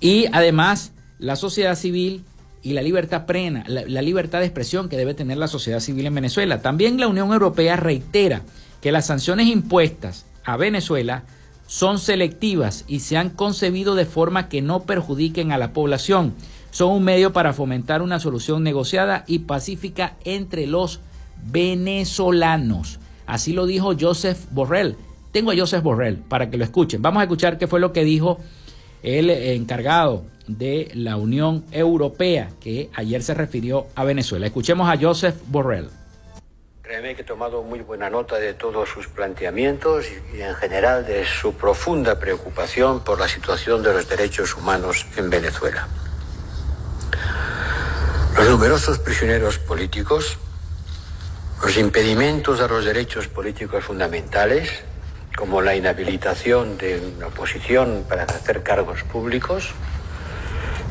y 0.00 0.26
además 0.32 0.92
la 1.18 1.36
sociedad 1.36 1.76
civil 1.76 2.24
y 2.62 2.72
la 2.72 2.82
libertad 2.82 3.24
plena, 3.24 3.64
la, 3.66 4.02
libertad 4.02 4.40
de 4.40 4.46
expresión 4.46 4.88
que 4.88 4.96
debe 4.96 5.14
tener 5.14 5.38
la 5.38 5.48
sociedad 5.48 5.80
civil 5.80 6.06
en 6.06 6.14
Venezuela. 6.14 6.60
También 6.60 7.00
la 7.00 7.08
Unión 7.08 7.32
Europea 7.32 7.76
reitera 7.76 8.42
que 8.80 8.92
las 8.92 9.06
sanciones 9.06 9.46
impuestas 9.46 10.26
a 10.44 10.56
Venezuela 10.56 11.24
son 11.66 11.98
selectivas 11.98 12.84
y 12.88 13.00
se 13.00 13.16
han 13.16 13.30
concebido 13.30 13.94
de 13.94 14.06
forma 14.06 14.48
que 14.48 14.62
no 14.62 14.84
perjudiquen 14.84 15.52
a 15.52 15.58
la 15.58 15.72
población. 15.72 16.34
Son 16.70 16.90
un 16.90 17.04
medio 17.04 17.32
para 17.32 17.52
fomentar 17.52 18.02
una 18.02 18.20
solución 18.20 18.62
negociada 18.62 19.24
y 19.26 19.40
pacífica 19.40 20.16
entre 20.24 20.66
los 20.66 21.00
venezolanos. 21.44 22.98
Así 23.26 23.52
lo 23.52 23.66
dijo 23.66 23.94
Joseph 23.98 24.46
Borrell. 24.50 24.96
Tengo 25.32 25.50
a 25.50 25.56
Joseph 25.56 25.82
Borrell 25.82 26.16
para 26.16 26.50
que 26.50 26.56
lo 26.56 26.64
escuchen. 26.64 27.02
Vamos 27.02 27.20
a 27.20 27.24
escuchar 27.24 27.58
qué 27.58 27.66
fue 27.66 27.80
lo 27.80 27.92
que 27.92 28.04
dijo 28.04 28.38
el 29.02 29.30
encargado 29.30 30.24
de 30.46 30.90
la 30.94 31.16
Unión 31.16 31.64
Europea 31.70 32.50
que 32.60 32.90
ayer 32.94 33.22
se 33.22 33.34
refirió 33.34 33.86
a 33.94 34.04
Venezuela. 34.04 34.46
Escuchemos 34.46 34.88
a 34.88 34.96
Joseph 34.98 35.36
Borrell. 35.48 35.88
Créeme 37.08 37.16
que 37.16 37.22
he 37.22 37.24
tomado 37.24 37.62
muy 37.62 37.80
buena 37.80 38.10
nota 38.10 38.36
de 38.36 38.52
todos 38.52 38.86
sus 38.86 39.08
planteamientos 39.08 40.04
y, 40.34 40.42
en 40.42 40.54
general 40.56 41.06
de 41.06 41.24
su 41.24 41.54
profunda 41.54 42.18
preocupación 42.18 43.00
por 43.02 43.18
la 43.18 43.26
situación 43.26 43.82
de 43.82 43.94
los 43.94 44.06
derechos 44.10 44.54
humanos 44.54 45.06
en 45.16 45.30
Venezuela. 45.30 45.88
Los 48.36 48.50
numerosos 48.50 48.98
prisioneros 48.98 49.58
políticos, 49.58 50.36
los 51.62 51.78
impedimentos 51.78 52.60
a 52.60 52.68
los 52.68 52.84
derechos 52.84 53.26
políticos 53.26 53.84
fundamentales, 53.84 54.68
como 55.34 55.62
la 55.62 55.74
inhabilitación 55.74 56.76
de 56.76 57.00
una 57.16 57.28
oposición 57.28 58.04
para 58.06 58.24
hacer 58.24 58.62
cargos 58.62 59.02
públicos, 59.04 59.72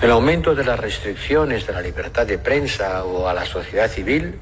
el 0.01 0.09
aumento 0.09 0.55
de 0.55 0.63
las 0.63 0.79
restricciones 0.79 1.67
de 1.67 1.73
la 1.73 1.81
libertad 1.81 2.25
de 2.25 2.39
prensa 2.39 3.03
o 3.03 3.27
a 3.27 3.35
la 3.35 3.45
sociedad 3.45 3.87
civil 3.87 4.39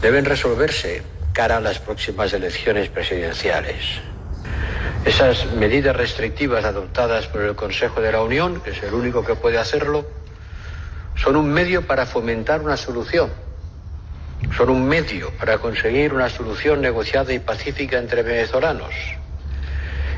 deben 0.00 0.24
resolverse 0.24 1.02
cara 1.32 1.58
a 1.58 1.60
las 1.60 1.78
próximas 1.78 2.32
elecciones 2.32 2.88
presidenciales. 2.88 4.00
Esas 5.04 5.46
medidas 5.52 5.96
restrictivas 5.96 6.64
adoptadas 6.64 7.26
por 7.26 7.42
el 7.42 7.54
Consejo 7.54 8.00
de 8.00 8.12
la 8.12 8.22
Unión, 8.22 8.60
que 8.60 8.70
es 8.70 8.82
el 8.82 8.94
único 8.94 9.24
que 9.24 9.34
puede 9.34 9.58
hacerlo, 9.58 10.06
son 11.16 11.36
un 11.36 11.50
medio 11.50 11.86
para 11.86 12.06
fomentar 12.06 12.60
una 12.60 12.76
solución. 12.76 13.30
Son 14.56 14.70
un 14.70 14.88
medio 14.88 15.30
para 15.38 15.58
conseguir 15.58 16.14
una 16.14 16.30
solución 16.30 16.80
negociada 16.80 17.32
y 17.32 17.38
pacífica 17.38 17.98
entre 17.98 18.22
venezolanos 18.22 18.92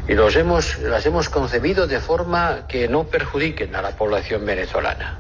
y 0.08 0.14
las 0.14 1.06
hemos 1.06 1.28
concebido 1.28 1.86
de 1.86 2.00
forma 2.00 2.66
que 2.66 2.88
no 2.88 3.04
perjudiquen 3.04 3.74
a 3.76 3.82
la 3.82 3.90
población 3.90 4.44
venezolana. 4.44 5.18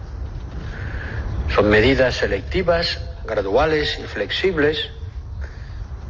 Son 1.54 1.68
medidas 1.68 2.16
selectivas, 2.16 3.00
graduales 3.26 3.98
y 3.98 4.02
flexibles 4.04 4.90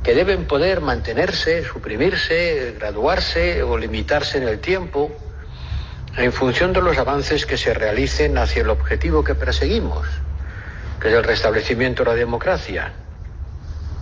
que 0.03 0.14
deben 0.14 0.46
poder 0.46 0.81
mantenerse, 0.81 1.64
suprimirse, 1.64 2.75
graduarse 2.79 3.62
o 3.62 3.79
limitarse 3.79 4.38
en 4.38 4.48
el 4.48 4.59
tiempo 4.59 5.16
en 6.16 6.33
función 6.33 6.72
de 6.72 6.83
los 6.83 6.98
avances 6.98 7.46
que 7.46 7.57
se 7.57 7.72
realicen 7.72 8.37
hacia 8.37 8.62
el 8.62 8.70
objetivo 8.70 9.25
que 9.25 9.35
perseguimos, 9.35 10.07
que 11.01 11.09
es 11.09 11.14
el 11.14 11.25
restablecimiento 11.25 12.05
de 12.05 12.11
la 12.11 12.16
democracia. 12.16 12.92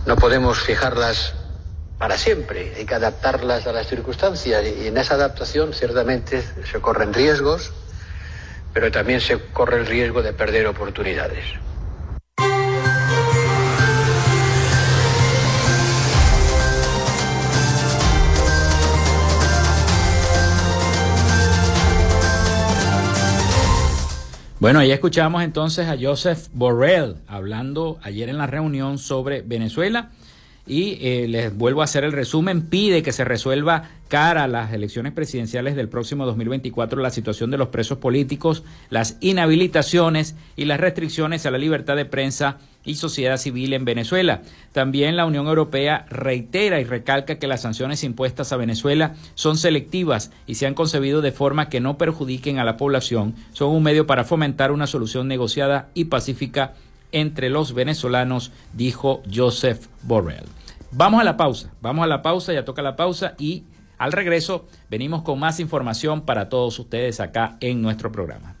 No 0.05 0.15
podemos 0.15 0.59
fijarlas 0.59 1.35
para 1.97 2.17
siempre. 2.17 2.73
Hay 2.75 2.85
que 2.85 2.95
adaptarlas 2.95 3.67
a 3.67 3.71
las 3.71 3.87
circunstancias 3.87 4.65
y 4.65 4.87
en 4.87 4.97
esa 4.97 5.13
adaptación 5.13 5.73
ciertamente 5.73 6.41
se 6.41 6.81
corren 6.81 7.13
riesgos, 7.13 7.71
pero 8.73 8.91
también 8.91 9.21
se 9.21 9.39
corre 9.53 9.77
el 9.77 9.85
riesgo 9.85 10.23
de 10.23 10.33
perder 10.33 10.65
oportunidades. 10.65 11.45
Bueno, 24.61 24.77
ahí 24.77 24.91
escuchamos 24.91 25.41
entonces 25.41 25.87
a 25.87 25.97
Joseph 25.99 26.49
Borrell 26.53 27.15
hablando 27.27 27.97
ayer 28.03 28.29
en 28.29 28.37
la 28.37 28.45
reunión 28.45 28.99
sobre 28.99 29.41
Venezuela 29.41 30.11
y 30.71 30.97
eh, 31.01 31.27
les 31.27 31.53
vuelvo 31.53 31.81
a 31.81 31.83
hacer 31.83 32.05
el 32.05 32.13
resumen, 32.13 32.61
pide 32.61 33.03
que 33.03 33.11
se 33.11 33.25
resuelva 33.25 33.89
cara 34.07 34.45
a 34.45 34.47
las 34.47 34.71
elecciones 34.71 35.11
presidenciales 35.11 35.75
del 35.75 35.89
próximo 35.89 36.25
2024 36.25 37.01
la 37.01 37.09
situación 37.09 37.51
de 37.51 37.57
los 37.57 37.67
presos 37.67 37.97
políticos, 37.97 38.63
las 38.89 39.17
inhabilitaciones 39.19 40.37
y 40.55 40.63
las 40.63 40.79
restricciones 40.79 41.45
a 41.45 41.51
la 41.51 41.57
libertad 41.57 41.97
de 41.97 42.05
prensa 42.05 42.59
y 42.85 42.95
sociedad 42.95 43.35
civil 43.35 43.73
en 43.73 43.83
Venezuela. 43.83 44.43
También 44.71 45.17
la 45.17 45.25
Unión 45.25 45.45
Europea 45.47 46.05
reitera 46.09 46.79
y 46.79 46.85
recalca 46.85 47.35
que 47.37 47.47
las 47.47 47.63
sanciones 47.63 48.05
impuestas 48.05 48.53
a 48.53 48.57
Venezuela 48.57 49.15
son 49.35 49.57
selectivas 49.57 50.31
y 50.47 50.55
se 50.55 50.67
han 50.67 50.73
concebido 50.73 51.19
de 51.19 51.33
forma 51.33 51.67
que 51.67 51.81
no 51.81 51.97
perjudiquen 51.97 52.59
a 52.59 52.63
la 52.63 52.77
población, 52.77 53.35
son 53.51 53.71
un 53.71 53.83
medio 53.83 54.07
para 54.07 54.23
fomentar 54.23 54.71
una 54.71 54.87
solución 54.87 55.27
negociada 55.27 55.89
y 55.95 56.05
pacífica 56.05 56.75
entre 57.11 57.49
los 57.49 57.73
venezolanos, 57.73 58.53
dijo 58.73 59.21
Joseph 59.29 59.87
Borrell. 60.03 60.60
Vamos 60.91 61.21
a 61.21 61.23
la 61.23 61.37
pausa, 61.37 61.71
vamos 61.81 62.03
a 62.03 62.07
la 62.07 62.21
pausa, 62.21 62.53
ya 62.53 62.65
toca 62.65 62.81
la 62.81 62.95
pausa 62.95 63.33
y 63.37 63.63
al 63.97 64.11
regreso 64.11 64.65
venimos 64.89 65.21
con 65.21 65.39
más 65.39 65.59
información 65.59 66.21
para 66.21 66.49
todos 66.49 66.77
ustedes 66.79 67.19
acá 67.19 67.57
en 67.61 67.81
nuestro 67.81 68.11
programa. 68.11 68.55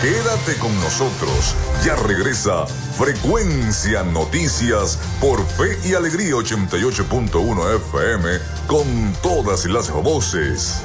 Quédate 0.00 0.56
con 0.60 0.72
nosotros, 0.76 1.56
ya 1.84 1.96
regresa 1.96 2.66
Frecuencia 2.66 4.04
Noticias 4.04 4.96
por 5.20 5.44
Fe 5.44 5.76
y 5.84 5.94
Alegría 5.94 6.34
88.1 6.34 7.76
FM 7.76 8.28
con 8.68 9.12
todas 9.20 9.66
las 9.66 9.90
voces. 9.90 10.84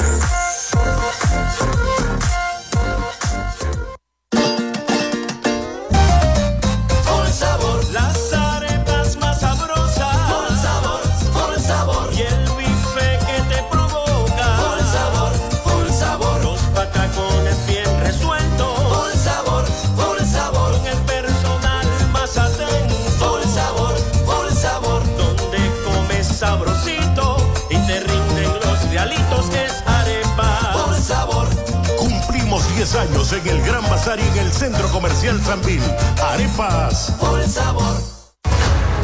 Años 32.95 33.31
en 33.31 33.47
el 33.47 33.61
Gran 33.61 33.81
Bazar 33.89 34.19
y 34.19 34.23
en 34.23 34.37
el 34.45 34.51
Centro 34.51 34.87
Comercial 34.89 35.41
Sanvil. 35.41 35.81
Arepas. 36.21 37.11
Por 37.19 37.41
sabor. 37.47 37.95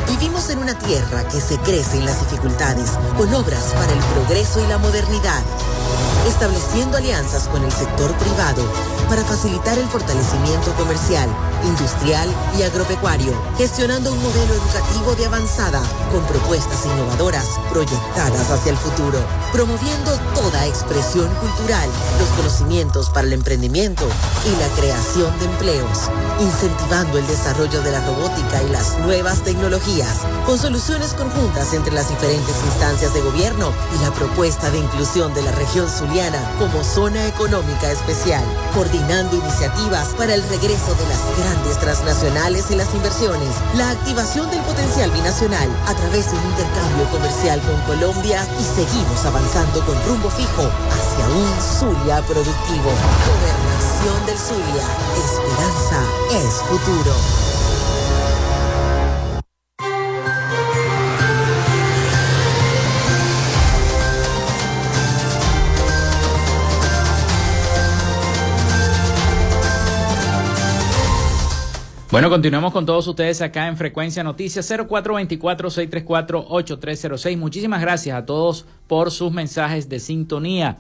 Vivimos 0.10 0.50
en 0.50 0.60
una 0.60 0.78
tierra 0.78 1.28
que 1.28 1.40
se 1.40 1.58
crece 1.60 1.98
en 1.98 2.06
las 2.06 2.20
dificultades, 2.20 2.92
con 3.18 3.34
obras 3.34 3.74
para 3.74 3.92
el 3.92 4.00
progreso 4.00 4.64
y 4.64 4.68
la 4.68 4.78
modernidad, 4.78 5.42
estableciendo 6.28 6.98
alianzas 6.98 7.48
con 7.48 7.64
el 7.64 7.72
sector 7.72 8.12
privado 8.14 8.64
para 9.10 9.24
facilitar 9.24 9.78
el 9.78 9.88
fortalecimiento 9.88 10.74
comercial, 10.76 11.30
industrial 11.66 12.30
y 12.58 12.64
agropecuario, 12.64 13.34
gestionando 13.58 14.12
un 14.12 14.22
modelo 14.22 14.54
educativo 14.54 15.16
de 15.16 15.26
avanzada 15.26 15.82
con 16.12 16.24
propuestas 16.26 16.86
innovadoras 16.86 17.48
proyectadas 17.72 18.50
hacia 18.52 18.72
el 18.72 18.78
futuro, 18.78 19.20
promoviendo 19.52 20.12
toda 20.36 20.66
expresión 20.66 21.30
cultural, 21.36 21.90
los 22.20 22.30
conocimientos 22.30 23.10
para 23.10 23.28
el 23.28 23.34
emprendimiento 23.34 24.08
y 24.46 24.60
la 24.60 24.68
creación 24.80 25.38
de 25.40 25.46
empleos, 25.46 26.10
incentivando 26.40 27.18
el 27.18 27.28
desarrollo 27.28 27.82
de 27.82 27.92
la 27.92 28.06
robótica 28.06 28.64
y 28.64 28.70
las 28.70 28.98
nuevas 29.00 29.44
tecnologías, 29.44 30.20
con 30.46 30.58
soluciones 30.58 31.14
conjuntas 31.14 31.74
entre 31.74 31.94
las 31.94 32.10
diferentes 32.10 32.56
instancias 32.66 33.14
de 33.14 33.22
gobierno 33.22 33.72
y 33.96 34.04
la 34.04 34.12
propuesta 34.12 34.70
de 34.70 34.80
inclusión 34.80 35.34
de 35.34 35.42
la 35.44 35.52
región 35.54 35.90
zuliana 35.90 36.40
como 36.60 36.84
zona 36.84 37.28
económica 37.28 37.92
especial, 37.92 38.44
coordinando 38.98 39.36
iniciativas 39.36 40.10
para 40.18 40.34
el 40.34 40.44
regreso 40.50 40.94
de 40.96 41.06
las 41.08 41.38
grandes 41.38 41.80
transnacionales 41.80 42.72
y 42.72 42.76
las 42.76 42.94
inversiones, 42.94 43.50
la 43.76 43.92
activación 43.92 44.50
del 44.50 44.60
potencial 44.62 45.12
binacional 45.12 45.70
a 45.86 45.94
través 45.94 46.32
de 46.32 46.38
un 46.38 46.46
intercambio 46.46 47.06
comercial 47.12 47.62
con 47.62 47.80
Colombia 47.82 48.46
y 48.60 48.64
seguimos 48.64 49.26
avanzando 49.26 49.86
con 49.86 49.96
rumbo 50.06 50.30
fijo 50.30 50.64
hacia 50.64 51.26
un 51.28 51.62
Zulia 51.62 52.22
productivo. 52.24 52.92
Gobernación 53.28 54.26
del 54.26 54.38
Zulia. 54.38 54.88
Esperanza 55.18 56.02
es 56.32 56.56
futuro. 56.68 57.47
Bueno, 72.18 72.32
continuamos 72.32 72.74
con 72.74 72.84
todos 72.84 73.08
ustedes 73.08 73.44
acá 73.44 73.68
en 73.68 73.78
Frecuencia 73.78 74.24
Noticias 74.24 74.72
0424-634-8306. 74.72 77.38
Muchísimas 77.38 77.80
gracias 77.80 78.18
a 78.18 78.26
todos 78.26 78.66
por 78.88 79.12
sus 79.12 79.32
mensajes 79.32 79.88
de 79.88 80.00
sintonía. 80.00 80.80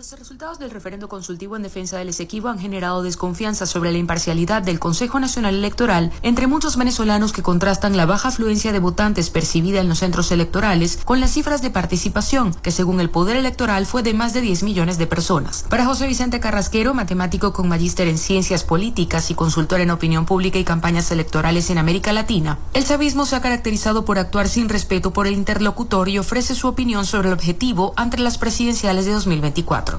Los 0.00 0.18
resultados 0.18 0.58
del 0.58 0.70
referendo 0.70 1.10
consultivo 1.10 1.56
en 1.56 1.62
defensa 1.62 1.98
del 1.98 2.08
Esequibo 2.08 2.48
han 2.48 2.58
generado 2.58 3.02
desconfianza 3.02 3.66
sobre 3.66 3.92
la 3.92 3.98
imparcialidad 3.98 4.62
del 4.62 4.80
Consejo 4.80 5.20
Nacional 5.20 5.54
Electoral 5.54 6.10
entre 6.22 6.46
muchos 6.46 6.78
venezolanos 6.78 7.34
que 7.34 7.42
contrastan 7.42 7.98
la 7.98 8.06
baja 8.06 8.28
afluencia 8.28 8.72
de 8.72 8.78
votantes 8.78 9.28
percibida 9.28 9.78
en 9.78 9.90
los 9.90 9.98
centros 9.98 10.32
electorales 10.32 11.00
con 11.04 11.20
las 11.20 11.32
cifras 11.32 11.60
de 11.60 11.68
participación, 11.68 12.54
que 12.54 12.70
según 12.70 12.98
el 12.98 13.10
Poder 13.10 13.36
Electoral 13.36 13.84
fue 13.84 14.02
de 14.02 14.14
más 14.14 14.32
de 14.32 14.40
10 14.40 14.62
millones 14.62 14.96
de 14.96 15.06
personas. 15.06 15.66
Para 15.68 15.84
José 15.84 16.06
Vicente 16.06 16.40
Carrasquero, 16.40 16.94
matemático 16.94 17.52
con 17.52 17.68
magíster 17.68 18.08
en 18.08 18.16
ciencias 18.16 18.64
políticas 18.64 19.30
y 19.30 19.34
consultor 19.34 19.80
en 19.80 19.90
opinión 19.90 20.24
pública 20.24 20.58
y 20.58 20.64
campañas 20.64 21.10
electorales 21.10 21.68
en 21.68 21.76
América 21.76 22.14
Latina, 22.14 22.58
el 22.72 22.86
chavismo 22.86 23.26
se 23.26 23.36
ha 23.36 23.42
caracterizado 23.42 24.06
por 24.06 24.18
actuar 24.18 24.48
sin 24.48 24.70
respeto 24.70 25.12
por 25.12 25.26
el 25.26 25.34
interlocutor 25.34 26.08
y 26.08 26.18
ofrece 26.18 26.54
su 26.54 26.68
opinión 26.68 27.04
sobre 27.04 27.28
el 27.28 27.34
objetivo 27.34 27.92
ante 27.96 28.16
las 28.16 28.38
presidenciales 28.38 29.04
de 29.04 29.12
2024. 29.12 29.89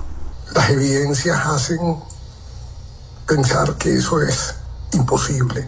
Las 0.53 0.69
evidencias 0.69 1.45
hacen 1.45 1.79
pensar 3.25 3.75
que 3.77 3.95
eso 3.95 4.21
es 4.21 4.55
imposible, 4.93 5.67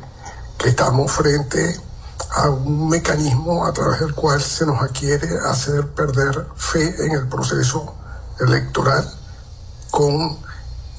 que 0.57 0.69
estamos 0.69 1.11
frente 1.11 1.79
a 2.35 2.49
un 2.49 2.89
mecanismo 2.89 3.65
a 3.65 3.71
través 3.71 4.01
del 4.01 4.13
cual 4.13 4.41
se 4.41 4.65
nos 4.65 4.79
quiere 4.91 5.27
hacer 5.49 5.87
perder 5.89 6.47
fe 6.55 7.05
en 7.05 7.11
el 7.13 7.27
proceso 7.27 7.95
electoral 8.39 9.09
con 9.91 10.37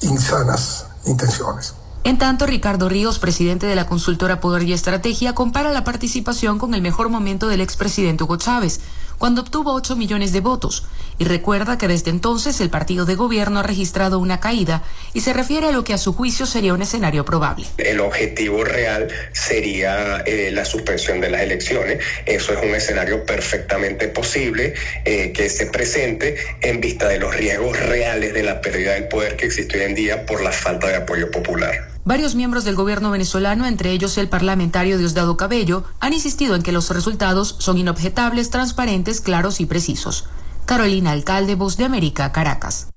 insanas 0.01 0.85
intenciones. 1.05 1.75
En 2.05 2.17
tanto, 2.17 2.45
Ricardo 2.45 2.87
Ríos, 2.87 3.17
presidente 3.17 3.65
de 3.65 3.75
la 3.75 3.87
consultora 3.87 4.39
Poder 4.39 4.63
y 4.63 4.73
Estrategia, 4.73 5.33
compara 5.33 5.71
la 5.71 5.83
participación 5.83 6.59
con 6.59 6.73
el 6.75 6.81
mejor 6.81 7.09
momento 7.09 7.47
del 7.47 7.61
expresidente 7.61 8.23
Hugo 8.23 8.37
Chávez, 8.37 8.79
cuando 9.17 9.41
obtuvo 9.41 9.73
8 9.73 9.95
millones 9.95 10.31
de 10.33 10.39
votos, 10.39 10.85
y 11.17 11.25
recuerda 11.25 11.77
que 11.77 11.87
desde 11.87 12.11
entonces 12.11 12.59
el 12.61 12.69
partido 12.69 13.05
de 13.05 13.15
gobierno 13.15 13.59
ha 13.59 13.63
registrado 13.63 14.19
una 14.19 14.39
caída 14.39 14.83
y 15.13 15.21
se 15.21 15.33
refiere 15.33 15.67
a 15.67 15.71
lo 15.71 15.83
que 15.83 15.93
a 15.93 15.97
su 15.97 16.13
juicio 16.13 16.45
sería 16.45 16.73
un 16.73 16.81
escenario 16.81 17.25
probable. 17.25 17.65
El 17.77 18.01
objetivo 18.01 18.63
real 18.63 19.07
sería 19.31 20.23
eh, 20.25 20.51
la 20.51 20.65
suspensión 20.65 21.21
de 21.21 21.29
las 21.29 21.41
elecciones. 21.41 22.03
Eso 22.25 22.53
es 22.53 22.59
un 22.61 22.75
escenario 22.75 23.25
perfectamente 23.25 24.07
posible 24.09 24.73
eh, 25.05 25.31
que 25.31 25.49
se 25.49 25.67
presente 25.67 26.35
en 26.61 26.81
vista 26.81 27.07
de 27.07 27.19
los 27.19 27.35
riesgos 27.35 27.79
reales 27.79 28.33
de 28.33 28.43
la 28.43 28.61
pérdida 28.61 28.93
del 28.93 29.07
poder 29.07 29.35
que 29.37 29.45
existe 29.45 29.77
hoy 29.77 29.85
en 29.85 29.95
día 29.95 30.25
por 30.25 30.41
la 30.41 30.51
falta 30.51 30.87
de 30.87 30.95
apoyo 30.95 31.31
popular. 31.31 31.94
Varios 32.07 32.35
miembros 32.35 32.65
del 32.65 32.75
gobierno 32.75 33.09
venezolano, 33.09 33.65
entre 33.65 33.89
ellos 33.89 34.19
el 34.19 34.29
parlamentario 34.29 34.99
Diosdado 34.99 35.37
Cabello, 35.37 35.85
han 35.99 36.13
insistido 36.13 36.53
en 36.53 36.61
que 36.61 36.71
los 36.71 36.91
resultados 36.91 37.55
son 37.57 37.79
inobjetables, 37.79 38.51
transparentes, 38.51 39.21
claros 39.21 39.59
y 39.59 39.65
precisos. 39.65 40.25
Carolina 40.67 41.09
Alcalde, 41.09 41.55
Voz 41.55 41.77
de 41.77 41.85
América, 41.85 42.31
Caracas. 42.31 42.89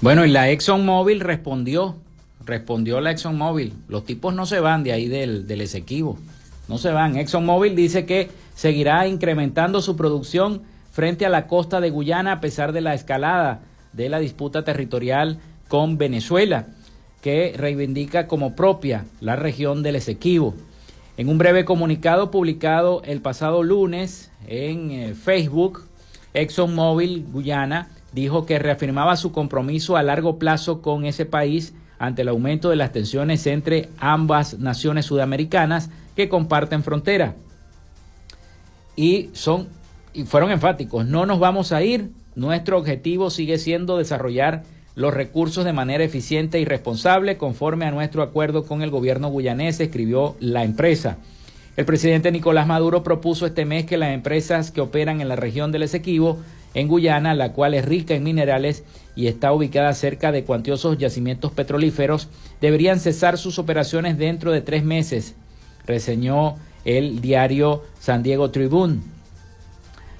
Bueno, 0.00 0.24
y 0.24 0.32
la 0.32 0.50
ExxonMobil 0.50 1.20
respondió, 1.20 1.94
respondió 2.44 3.00
la 3.00 3.12
ExxonMobil. 3.12 3.72
Los 3.86 4.04
tipos 4.04 4.34
no 4.34 4.46
se 4.46 4.58
van 4.58 4.82
de 4.82 4.90
ahí 4.90 5.06
del, 5.06 5.46
del 5.46 5.60
Esequibo 5.60 6.18
no 6.72 6.78
se 6.78 6.90
van. 6.90 7.18
ExxonMobil 7.18 7.76
dice 7.76 8.06
que 8.06 8.30
seguirá 8.54 9.06
incrementando 9.06 9.82
su 9.82 9.94
producción 9.94 10.62
frente 10.90 11.26
a 11.26 11.28
la 11.28 11.46
costa 11.46 11.82
de 11.82 11.90
Guyana 11.90 12.32
a 12.32 12.40
pesar 12.40 12.72
de 12.72 12.80
la 12.80 12.94
escalada 12.94 13.60
de 13.92 14.08
la 14.08 14.18
disputa 14.18 14.64
territorial 14.64 15.38
con 15.68 15.98
Venezuela, 15.98 16.64
que 17.20 17.52
reivindica 17.58 18.26
como 18.26 18.56
propia 18.56 19.04
la 19.20 19.36
región 19.36 19.82
del 19.82 19.96
Esequibo. 19.96 20.54
En 21.18 21.28
un 21.28 21.36
breve 21.36 21.66
comunicado 21.66 22.30
publicado 22.30 23.02
el 23.04 23.20
pasado 23.20 23.62
lunes 23.62 24.30
en 24.46 24.92
eh, 24.92 25.14
Facebook, 25.14 25.84
ExxonMobil 26.32 27.26
Guyana 27.30 27.90
dijo 28.12 28.46
que 28.46 28.58
reafirmaba 28.58 29.16
su 29.16 29.30
compromiso 29.30 29.98
a 29.98 30.02
largo 30.02 30.38
plazo 30.38 30.80
con 30.80 31.04
ese 31.04 31.26
país 31.26 31.74
ante 31.98 32.22
el 32.22 32.28
aumento 32.28 32.70
de 32.70 32.76
las 32.76 32.92
tensiones 32.92 33.46
entre 33.46 33.90
ambas 33.98 34.58
naciones 34.58 35.04
sudamericanas 35.04 35.90
que 36.16 36.28
comparten 36.28 36.82
frontera. 36.82 37.34
Y 38.96 39.30
son 39.32 39.68
y 40.14 40.24
fueron 40.24 40.50
enfáticos, 40.50 41.06
no 41.06 41.24
nos 41.24 41.38
vamos 41.38 41.72
a 41.72 41.82
ir 41.82 42.10
nuestro 42.34 42.78
objetivo 42.78 43.30
sigue 43.30 43.58
siendo 43.58 43.98
desarrollar 43.98 44.62
los 44.94 45.12
recursos 45.12 45.64
de 45.64 45.72
manera 45.72 46.04
eficiente 46.04 46.60
y 46.60 46.64
responsable 46.64 47.36
conforme 47.36 47.84
a 47.84 47.90
nuestro 47.90 48.22
acuerdo 48.22 48.64
con 48.64 48.82
el 48.82 48.90
gobierno 48.90 49.30
guyanés, 49.30 49.80
escribió 49.80 50.36
la 50.40 50.64
empresa. 50.64 51.18
El 51.76 51.86
presidente 51.86 52.30
Nicolás 52.30 52.66
Maduro 52.66 53.02
propuso 53.02 53.46
este 53.46 53.64
mes 53.64 53.86
que 53.86 53.96
las 53.96 54.12
empresas 54.12 54.70
que 54.70 54.82
operan 54.82 55.20
en 55.20 55.28
la 55.28 55.36
región 55.36 55.72
del 55.72 55.82
Esequibo, 55.82 56.38
en 56.74 56.88
Guyana, 56.88 57.34
la 57.34 57.52
cual 57.52 57.74
es 57.74 57.84
rica 57.84 58.14
en 58.14 58.22
minerales 58.22 58.84
y 59.14 59.26
está 59.26 59.52
ubicada 59.52 59.92
cerca 59.92 60.32
de 60.32 60.44
cuantiosos 60.44 60.98
yacimientos 60.98 61.52
petrolíferos, 61.52 62.28
deberían 62.60 63.00
cesar 63.00 63.38
sus 63.38 63.58
operaciones 63.58 64.18
dentro 64.18 64.52
de 64.52 64.60
tres 64.62 64.84
meses, 64.84 65.34
reseñó 65.86 66.56
el 66.84 67.20
diario 67.20 67.82
San 68.00 68.22
Diego 68.22 68.50
Tribune. 68.50 69.00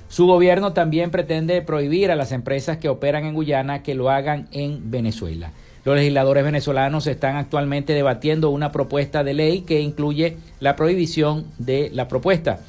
Su 0.09 0.27
gobierno 0.27 0.73
también 0.73 1.11
pretende 1.11 1.63
prohibir 1.63 2.11
a 2.11 2.17
las 2.17 2.33
empresas 2.33 2.77
que 2.77 2.89
operan 2.89 3.25
en 3.25 3.35
Guyana 3.35 3.83
que 3.83 3.95
lo 3.95 4.11
hagan 4.11 4.47
en 4.53 4.91
Venezuela. 4.91 5.53
Los 5.85 5.97
legisladores 5.97 6.45
venezolanos 6.45 7.07
están 7.07 7.37
actualmente 7.37 7.93
debatiendo 7.93 8.51
una 8.51 8.71
propuesta 8.71 9.25
de 9.25 9.35
ley 9.35 9.63
que 9.63 9.81
incluye 9.81 10.37
la 10.61 10.77
prohibición 10.77 11.47
de 11.59 11.91
la 11.93 12.09
propuesta. 12.09 12.61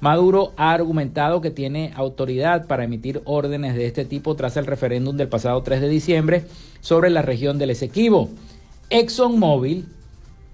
Maduro 0.00 0.52
ha 0.56 0.72
argumentado 0.72 1.40
que 1.40 1.50
tiene 1.50 1.92
autoridad 1.94 2.66
para 2.66 2.84
emitir 2.84 3.20
órdenes 3.24 3.74
de 3.74 3.86
este 3.86 4.04
tipo 4.04 4.34
tras 4.36 4.56
el 4.56 4.66
referéndum 4.66 5.16
del 5.16 5.28
pasado 5.28 5.62
3 5.62 5.80
de 5.80 5.88
diciembre 5.88 6.44
sobre 6.80 7.10
la 7.10 7.22
región 7.22 7.58
del 7.58 7.70
Esequibo. 7.70 8.30
ExxonMobil 8.90 9.86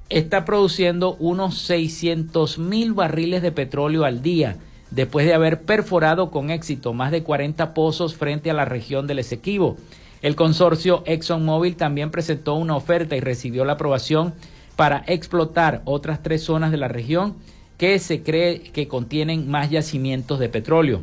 está 0.08 0.44
produciendo 0.44 1.16
unos 1.18 1.58
600 1.58 2.58
mil 2.58 2.94
barriles 2.94 3.42
de 3.42 3.52
petróleo 3.52 4.04
al 4.04 4.22
día 4.22 4.56
después 4.90 5.26
de 5.26 5.34
haber 5.34 5.62
perforado 5.62 6.30
con 6.30 6.50
éxito 6.50 6.94
más 6.94 7.10
de 7.10 7.22
40 7.22 7.74
pozos 7.74 8.14
frente 8.14 8.50
a 8.50 8.54
la 8.54 8.64
región 8.64 9.06
del 9.06 9.18
Esequibo. 9.18 9.76
El 10.22 10.34
consorcio 10.34 11.02
ExxonMobil 11.06 11.76
también 11.76 12.10
presentó 12.10 12.54
una 12.54 12.76
oferta 12.76 13.16
y 13.16 13.20
recibió 13.20 13.64
la 13.64 13.74
aprobación 13.74 14.34
para 14.76 15.04
explotar 15.06 15.82
otras 15.84 16.22
tres 16.22 16.42
zonas 16.42 16.70
de 16.70 16.78
la 16.78 16.88
región 16.88 17.36
que 17.76 17.98
se 17.98 18.22
cree 18.22 18.60
que 18.60 18.88
contienen 18.88 19.48
más 19.48 19.70
yacimientos 19.70 20.38
de 20.38 20.48
petróleo. 20.48 21.02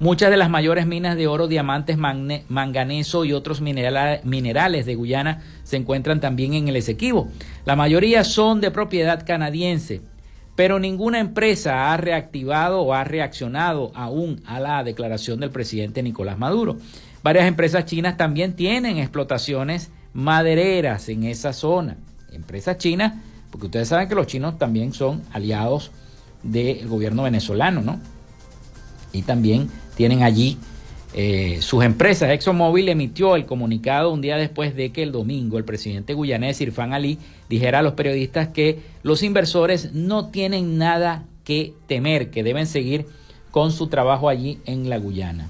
Muchas 0.00 0.30
de 0.30 0.36
las 0.36 0.50
mayores 0.50 0.86
minas 0.86 1.16
de 1.16 1.26
oro, 1.28 1.46
diamantes, 1.46 1.96
manganeso 1.96 3.24
y 3.24 3.32
otros 3.32 3.60
minerales 3.60 4.86
de 4.86 4.94
Guyana 4.94 5.42
se 5.62 5.76
encuentran 5.76 6.20
también 6.20 6.54
en 6.54 6.68
el 6.68 6.76
Esequibo. 6.76 7.28
La 7.64 7.76
mayoría 7.76 8.24
son 8.24 8.60
de 8.60 8.70
propiedad 8.70 9.24
canadiense 9.24 10.00
pero 10.60 10.78
ninguna 10.78 11.20
empresa 11.20 11.90
ha 11.90 11.96
reactivado 11.96 12.82
o 12.82 12.92
ha 12.92 13.02
reaccionado 13.02 13.92
aún 13.94 14.42
a 14.44 14.60
la 14.60 14.84
declaración 14.84 15.40
del 15.40 15.48
presidente 15.48 16.02
Nicolás 16.02 16.38
Maduro. 16.38 16.76
Varias 17.22 17.46
empresas 17.46 17.86
chinas 17.86 18.18
también 18.18 18.54
tienen 18.54 18.98
explotaciones 18.98 19.90
madereras 20.12 21.08
en 21.08 21.24
esa 21.24 21.54
zona. 21.54 21.96
Empresas 22.30 22.76
chinas, 22.76 23.14
porque 23.50 23.68
ustedes 23.68 23.88
saben 23.88 24.06
que 24.06 24.14
los 24.14 24.26
chinos 24.26 24.58
también 24.58 24.92
son 24.92 25.22
aliados 25.32 25.92
del 26.42 26.86
gobierno 26.88 27.22
venezolano, 27.22 27.80
¿no? 27.80 27.98
Y 29.14 29.22
también 29.22 29.70
tienen 29.96 30.22
allí 30.22 30.58
eh, 31.12 31.58
sus 31.60 31.82
empresas. 31.82 32.30
ExxonMobil 32.30 32.88
emitió 32.88 33.34
el 33.34 33.44
comunicado 33.44 34.12
un 34.12 34.20
día 34.20 34.36
después 34.36 34.76
de 34.76 34.92
que 34.92 35.02
el 35.02 35.10
domingo 35.10 35.58
el 35.58 35.64
presidente 35.64 36.14
guyanés 36.14 36.60
Irfan 36.60 36.92
Ali 36.92 37.18
dijera 37.48 37.80
a 37.80 37.82
los 37.82 37.94
periodistas 37.94 38.48
que 38.48 38.78
los 39.02 39.24
inversores 39.24 39.92
no 39.92 40.28
tienen 40.28 40.78
nada 40.78 41.24
que 41.44 41.74
temer, 41.88 42.30
que 42.30 42.44
deben 42.44 42.66
seguir 42.66 43.06
con 43.50 43.72
su 43.72 43.88
trabajo 43.88 44.28
allí 44.28 44.58
en 44.66 44.88
la 44.88 44.98
Guyana. 44.98 45.48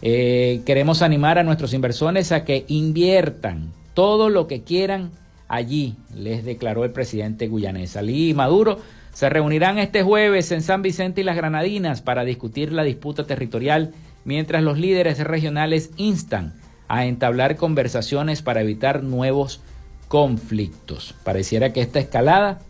Eh, 0.00 0.62
queremos 0.64 1.02
animar 1.02 1.38
a 1.38 1.44
nuestros 1.44 1.74
inversores 1.74 2.32
a 2.32 2.44
que 2.44 2.64
inviertan 2.68 3.70
todo 3.92 4.30
lo 4.30 4.46
que 4.46 4.62
quieran 4.62 5.10
allí, 5.48 5.96
les 6.16 6.44
declaró 6.46 6.84
el 6.84 6.92
presidente 6.92 7.46
guyanés. 7.46 7.96
Ali 7.98 8.32
Maduro 8.32 8.78
se 9.12 9.28
reunirán 9.28 9.78
este 9.78 10.02
jueves 10.02 10.52
en 10.52 10.62
San 10.62 10.82
Vicente 10.82 11.20
y 11.20 11.24
las 11.24 11.36
Granadinas 11.36 12.00
para 12.00 12.24
discutir 12.24 12.72
la 12.72 12.82
disputa 12.82 13.26
territorial 13.26 13.92
mientras 14.24 14.62
los 14.62 14.78
líderes 14.78 15.18
regionales 15.18 15.90
instan 15.96 16.54
a 16.88 17.06
entablar 17.06 17.56
conversaciones 17.56 18.42
para 18.42 18.62
evitar 18.62 19.02
nuevos 19.02 19.60
conflictos. 20.08 21.14
Pareciera 21.24 21.72
que 21.72 21.80
esta 21.80 21.98
escalada, 21.98 22.60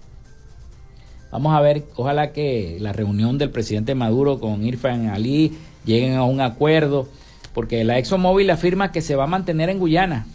vamos 1.30 1.55
a 1.55 1.61
ver, 1.61 1.84
ojalá 1.97 2.32
que 2.32 2.76
la 2.80 2.93
reunión 2.93 3.38
del 3.38 3.51
presidente 3.51 3.95
Maduro 3.95 4.40
con 4.40 4.64
Irfan 4.64 5.09
Ali 5.09 5.53
lleguen 5.84 6.14
a 6.14 6.24
un 6.24 6.40
acuerdo, 6.40 7.09
porque 7.53 7.84
la 7.84 7.99
ExxonMobil 7.99 8.51
afirma 8.51 8.93
que 8.93 9.01
se 9.01 9.16
va 9.16 9.24
a 9.24 9.28
mantener 9.28 9.70
en 9.70 9.78
Guyana, 9.78 10.26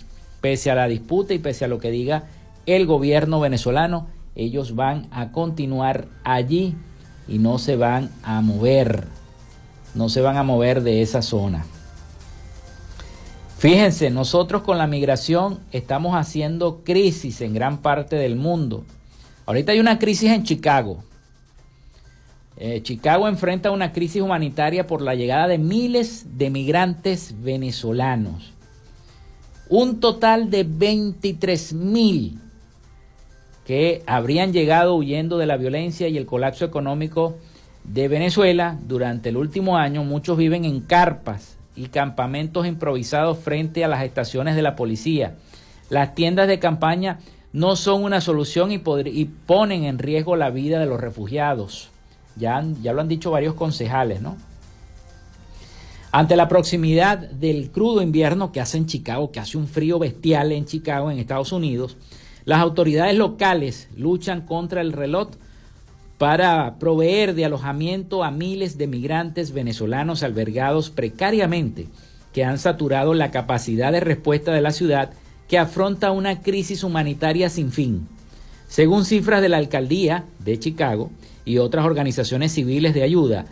pese 0.42 0.70
a 0.70 0.76
la 0.76 0.88
disputa 0.88 1.34
y 1.34 1.40
pese 1.40 1.66
a 1.66 1.70
lo 1.70 1.80
que 1.80 1.92
diga 1.92 2.26
el 2.66 2.86
gobierno 2.86 3.40
venezolano, 3.40 4.08
ellos 4.38 4.76
van 4.76 5.08
a 5.12 5.34
continuar 5.34 6.08
allí 6.24 6.76
y 7.28 7.40
no 7.40 7.58
se 7.60 7.76
van 7.76 8.10
a 8.24 8.40
mover 8.40 9.18
no 9.98 10.10
se 10.10 10.22
van 10.22 10.38
a 10.38 10.44
mover 10.44 10.84
de 10.84 11.02
esa 11.02 11.22
zona. 11.22 11.66
Fíjense, 13.58 14.12
nosotros 14.12 14.62
con 14.62 14.78
la 14.78 14.86
migración 14.86 15.60
estamos 15.72 16.16
haciendo 16.16 16.84
crisis 16.84 17.42
en 17.42 17.54
gran 17.54 17.80
parte 17.80 18.16
del 18.16 18.36
mundo. 18.36 18.86
Ahorita 19.48 19.72
hay 19.72 19.80
una 19.80 19.98
crisis 19.98 20.32
en 20.32 20.44
Chicago. 20.44 21.04
Eh, 22.58 22.82
Chicago 22.84 23.28
enfrenta 23.28 23.72
una 23.72 23.92
crisis 23.92 24.22
humanitaria 24.22 24.86
por 24.86 25.02
la 25.02 25.16
llegada 25.16 25.48
de 25.48 25.58
miles 25.58 26.38
de 26.38 26.52
migrantes 26.52 27.34
venezolanos. 27.42 28.54
Un 29.70 30.00
total 30.00 30.50
de 30.52 30.64
23 30.64 31.74
mil 31.74 32.40
que 33.68 34.02
habrían 34.08 34.54
llegado 34.54 34.96
huyendo 34.96 35.38
de 35.38 35.46
la 35.46 35.58
violencia 35.58 36.08
y 36.08 36.16
el 36.16 36.26
colapso 36.26 36.64
económico 36.64 37.36
de 37.84 38.08
Venezuela, 38.08 38.80
durante 38.88 39.28
el 39.28 39.36
último 39.36 39.76
año 39.76 40.06
muchos 40.06 40.38
viven 40.38 40.64
en 40.64 40.80
carpas 40.80 41.58
y 41.76 41.90
campamentos 41.90 42.66
improvisados 42.66 43.40
frente 43.40 43.84
a 43.84 43.90
las 43.90 44.04
estaciones 44.04 44.56
de 44.56 44.62
la 44.62 44.78
policía. 44.78 45.36
Las 45.90 46.16
tiendas 46.16 46.48
de 46.48 46.60
campaña 46.60 47.20
no 47.52 47.76
son 47.76 48.06
una 48.06 48.22
solución 48.22 48.72
y, 48.72 48.78
ponen 48.78 49.84
en 49.84 50.00
riesgo 50.00 50.38
la 50.38 50.50
vida 50.50 50.80
de 50.80 50.86
los 50.86 51.02
refugiados. 51.02 51.90
Ya, 52.38 52.64
ya 52.82 52.94
lo 52.94 53.02
han 53.02 53.10
dicho 53.10 53.32
varios 53.32 53.56
concejales, 53.56 54.22
¿no? 54.22 54.38
Ante 56.14 56.38
la 56.38 56.48
proximidad 56.48 57.18
del 57.18 57.70
crudo 57.70 58.02
invierno 58.02 58.54
que 58.54 58.62
hace 58.62 58.78
en 58.78 58.86
Chicago, 58.86 59.30
que 59.30 59.42
hace 59.42 59.58
un 59.58 59.68
frío 59.68 60.00
bestial 60.00 60.54
en 60.54 60.64
Chicago, 60.64 61.12
en 61.12 61.20
Estados 61.20 61.52
Unidos, 61.52 61.98
las 62.48 62.62
autoridades 62.62 63.18
locales 63.18 63.90
luchan 63.98 64.40
contra 64.40 64.80
el 64.80 64.94
reloj 64.94 65.32
para 66.18 66.80
proveer 66.80 67.36
de 67.36 67.44
alojamiento 67.44 68.24
a 68.24 68.32
miles 68.32 68.78
de 68.78 68.88
migrantes 68.88 69.52
venezolanos 69.52 70.24
albergados 70.24 70.90
precariamente 70.90 71.88
que 72.32 72.46
han 72.46 72.58
saturado 72.58 73.14
la 73.14 73.32
capacidad 73.32 73.92
de 73.92 74.00
respuesta 74.00 74.54
de 74.54 74.62
la 74.62 74.72
ciudad 74.72 75.12
que 75.50 75.58
afronta 75.58 76.12
una 76.12 76.42
crisis 76.42 76.86
humanitaria 76.86 77.50
sin 77.50 77.70
fin. 77.70 78.08
Según 78.70 79.04
cifras 79.04 79.42
de 79.42 79.50
la 79.50 79.58
alcaldía 79.58 80.24
de 80.40 80.58
Chicago 80.58 81.12
y 81.44 81.58
otras 81.58 81.86
organizaciones 81.86 82.54
civiles 82.54 82.94
de 82.94 83.04
ayuda, 83.04 83.46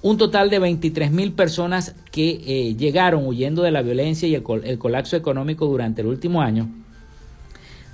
un 0.00 0.16
total 0.16 0.48
de 0.48 0.60
23 0.60 1.10
mil 1.10 1.32
personas 1.32 1.94
que 2.10 2.40
eh, 2.46 2.74
llegaron 2.74 3.26
huyendo 3.26 3.60
de 3.60 3.70
la 3.70 3.82
violencia 3.82 4.26
y 4.26 4.34
el 4.34 4.78
colapso 4.78 5.16
económico 5.16 5.66
durante 5.66 6.00
el 6.00 6.06
último 6.06 6.40
año 6.40 6.70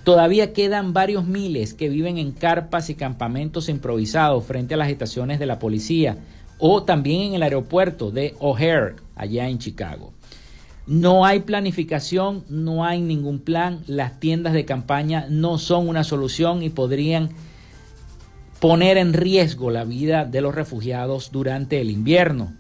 Todavía 0.06 0.52
quedan 0.52 0.92
varios 0.92 1.26
miles 1.26 1.74
que 1.74 1.88
viven 1.88 2.16
en 2.16 2.30
carpas 2.30 2.90
y 2.90 2.94
campamentos 2.94 3.68
improvisados 3.68 4.44
frente 4.44 4.74
a 4.74 4.76
las 4.76 4.88
estaciones 4.88 5.40
de 5.40 5.46
la 5.46 5.58
policía 5.58 6.18
o 6.60 6.84
también 6.84 7.22
en 7.22 7.34
el 7.34 7.42
aeropuerto 7.42 8.12
de 8.12 8.36
O'Hare, 8.38 8.94
allá 9.16 9.48
en 9.48 9.58
Chicago. 9.58 10.12
No 10.86 11.26
hay 11.26 11.40
planificación, 11.40 12.44
no 12.48 12.84
hay 12.84 13.00
ningún 13.00 13.40
plan, 13.40 13.80
las 13.88 14.20
tiendas 14.20 14.52
de 14.52 14.64
campaña 14.64 15.26
no 15.28 15.58
son 15.58 15.88
una 15.88 16.04
solución 16.04 16.62
y 16.62 16.70
podrían 16.70 17.30
poner 18.60 18.98
en 18.98 19.12
riesgo 19.12 19.72
la 19.72 19.82
vida 19.82 20.24
de 20.24 20.40
los 20.40 20.54
refugiados 20.54 21.32
durante 21.32 21.80
el 21.80 21.90
invierno, 21.90 22.54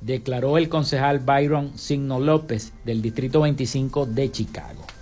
declaró 0.00 0.56
el 0.56 0.70
concejal 0.70 1.18
Byron 1.18 1.76
Signo 1.76 2.20
López 2.20 2.72
del 2.86 3.02
Distrito 3.02 3.42
25 3.42 4.06
de 4.06 4.32
Chicago. 4.32 4.95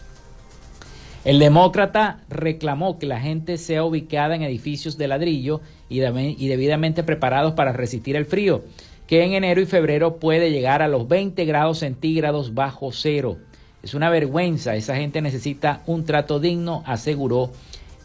El 1.25 1.39
demócrata 1.39 2.19
reclamó 2.29 2.99
que 2.99 3.07
la 3.07 3.19
gente 3.19 3.57
sea 3.57 3.83
ubicada 3.83 4.35
en 4.35 4.43
edificios 4.43 4.99
de 4.99 5.09
ladrillo 5.09 5.63
y, 5.89 6.01
debidamente 6.01 7.03
preparados 7.03 7.55
para 7.55 7.73
resistir 7.73 8.15
el 8.17 8.27
frío, 8.27 8.63
que 9.07 9.25
en 9.25 9.33
enero 9.33 9.63
y 9.63 9.67
febrero 9.67 10.17
puede 10.17 10.51
llegar 10.51 10.83
a 10.83 10.89
los 10.89 11.09
20 11.09 11.43
grados 11.47 11.79
centígrados 11.79 12.53
bajo 12.53 12.93
cero. 12.93 13.39
Es 13.83 13.95
una 13.95 14.11
vergüenza, 14.11 14.77
esa 14.77 14.97
gente 14.97 15.23
necesita 15.23 15.83
un 15.87 16.05
trato 16.05 16.41
digno, 16.41 16.83
aseguró 16.85 17.51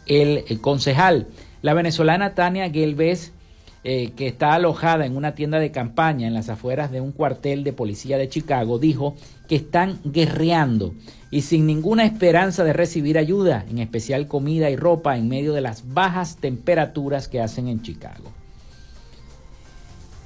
el, 0.06 0.44
concejal. 0.62 1.26
La 1.60 1.74
venezolana 1.74 2.34
Tania 2.34 2.70
Gelbez 2.70 3.34
eh, 3.82 4.10
que 4.16 4.26
está 4.26 4.54
alojada 4.54 5.06
en 5.06 5.16
una 5.16 5.34
tienda 5.34 5.58
de 5.58 5.70
campaña 5.70 6.26
en 6.26 6.34
las 6.34 6.50
afueras 6.50 6.90
de 6.90 7.00
un 7.00 7.12
cuartel 7.12 7.64
de 7.64 7.72
policía 7.72 8.18
de 8.18 8.28
Chicago, 8.28 8.78
dijo 8.78 9.14
que 9.48 9.56
están 9.56 10.00
guerreando 10.04 10.92
y 11.30 11.42
sin 11.42 11.66
ninguna 11.66 12.04
esperanza 12.04 12.62
de 12.62 12.72
recibir 12.72 13.16
ayuda, 13.16 13.64
en 13.70 13.78
especial 13.78 14.26
comida 14.26 14.68
y 14.68 14.76
ropa, 14.76 15.16
en 15.16 15.28
medio 15.28 15.54
de 15.54 15.62
las 15.62 15.94
bajas 15.94 16.36
temperaturas 16.36 17.26
que 17.28 17.40
hacen 17.40 17.68
en 17.68 17.80
Chicago. 17.80 18.32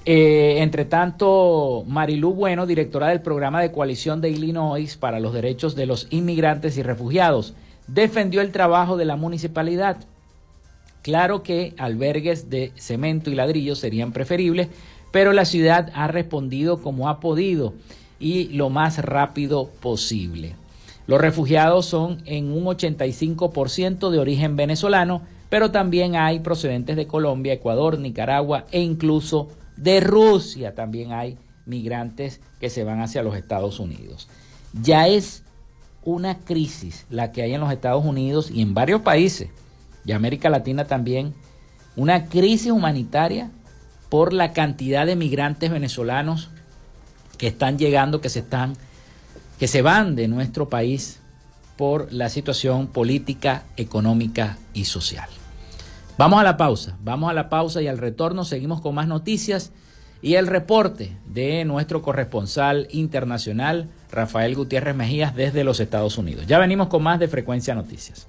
Eh, 0.07 0.57
entre 0.59 0.85
tanto, 0.85 1.85
Marilú 1.87 2.35
Bueno, 2.35 2.67
directora 2.67 3.09
del 3.09 3.23
programa 3.23 3.63
de 3.63 3.73
coalición 3.73 4.21
de 4.21 4.31
Illinois 4.31 4.97
para 4.97 5.21
los 5.21 5.33
derechos 5.33 5.75
de 5.75 5.87
los 5.87 6.09
inmigrantes 6.11 6.77
y 6.77 6.83
refugiados, 6.83 7.55
defendió 7.87 8.41
el 8.41 8.53
trabajo 8.53 8.97
de 8.97 9.05
la 9.05 9.17
municipalidad. 9.17 9.97
Claro 11.05 11.43
que 11.43 11.75
albergues 11.77 12.49
de 12.49 12.73
cemento 12.77 13.31
y 13.31 13.35
ladrillo 13.35 13.77
serían 13.77 14.13
preferibles, 14.13 14.69
pero 15.13 15.35
la 15.35 15.45
ciudad 15.45 15.93
ha 15.95 16.09
respondido 16.09 16.81
como 16.81 17.11
ha 17.11 17.21
podido 17.21 17.75
y 18.19 18.45
lo 18.45 18.71
más 18.71 18.97
rápido 19.05 19.69
posible. 19.83 20.57
Los 21.07 21.21
refugiados 21.21 21.85
son 21.85 22.23
en 22.25 22.51
un 22.51 22.65
85% 22.65 24.09
de 24.09 24.19
origen 24.19 24.57
venezolano, 24.57 25.21
pero 25.51 25.71
también 25.71 26.17
hay 26.17 26.41
procedentes 26.41 26.97
de 26.97 27.07
Colombia, 27.07 27.53
Ecuador, 27.53 27.99
Nicaragua 27.99 28.65
e 28.71 28.81
incluso 28.81 29.49
de 29.77 30.01
Rusia. 30.01 30.75
También 30.75 31.13
hay 31.13 31.37
migrantes 31.67 32.41
que 32.61 32.71
se 32.71 32.83
van 32.83 33.03
hacia 33.03 33.23
los 33.23 33.37
Estados 33.37 33.79
Unidos. 33.79 34.27
Ya 34.73 35.07
es 35.07 35.43
una 36.03 36.39
crisis 36.39 37.05
la 37.11 37.31
que 37.31 37.43
hay 37.43 37.53
en 37.53 37.61
los 37.61 37.71
Estados 37.71 38.07
Unidos 38.07 38.51
y 38.51 38.63
en 38.63 38.73
varios 38.73 39.03
países, 39.03 39.51
y 40.05 40.13
América 40.13 40.51
Latina 40.51 40.87
también, 40.87 41.35
una 41.97 42.27
crisis 42.27 42.71
humanitaria 42.71 43.51
por 44.09 44.33
la 44.33 44.53
cantidad 44.53 45.07
de 45.07 45.17
migrantes 45.17 45.71
venezolanos 45.71 46.51
que 47.39 47.47
están 47.47 47.79
llegando, 47.79 48.21
que 48.21 48.29
se 48.29 48.41
están 48.41 48.75
que 49.59 49.69
se 49.69 49.83
van 49.83 50.17
de 50.17 50.29
nuestro 50.29 50.69
país 50.69 51.21
por 51.77 52.13
la 52.13 52.29
situación 52.29 52.87
política, 52.89 53.65
económica 53.77 54.59
y 54.73 54.85
social. 54.85 55.29
Vamos 56.19 56.41
a 56.41 56.45
la 56.45 56.57
pausa, 56.57 56.97
vamos 57.03 57.31
a 57.31 57.35
la 57.35 57.49
pausa 57.49 57.83
y 57.83 57.89
al 57.89 57.99
retorno 57.99 58.45
seguimos 58.45 58.81
con 58.81 58.95
más 58.95 59.09
noticias 59.09 59.73
y 60.23 60.37
el 60.37 60.47
reporte 60.47 61.17
de 61.27 61.65
nuestro 61.65 62.03
corresponsal 62.03 62.89
internacional, 62.91 63.91
Rafael 64.11 64.55
Gutiérrez 64.55 64.95
Mejías, 64.95 65.35
desde 65.35 65.65
los 65.65 65.81
Estados 65.81 66.17
Unidos. 66.17 66.47
Ya 66.47 66.59
venimos 66.59 66.89
con 66.89 67.03
más 67.03 67.19
de 67.19 67.29
Frecuencia 67.29 67.75
Noticias. 67.75 68.29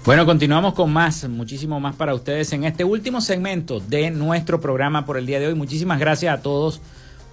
Bueno, 0.07 0.25
continuamos 0.25 0.73
con 0.73 0.91
más, 0.91 1.29
muchísimo 1.29 1.79
más 1.79 1.95
para 1.95 2.15
ustedes 2.15 2.51
en 2.55 2.65
este 2.65 2.85
último 2.85 3.21
segmento 3.21 3.81
de 3.81 4.11
nuestro 4.11 4.59
programa 4.59 5.05
por 5.05 5.19
el 5.19 5.27
día 5.27 5.39
de 5.39 5.49
hoy. 5.49 5.55
Muchísimas 5.55 6.01
gracias 6.01 6.33
a 6.33 6.41
todos 6.41 6.81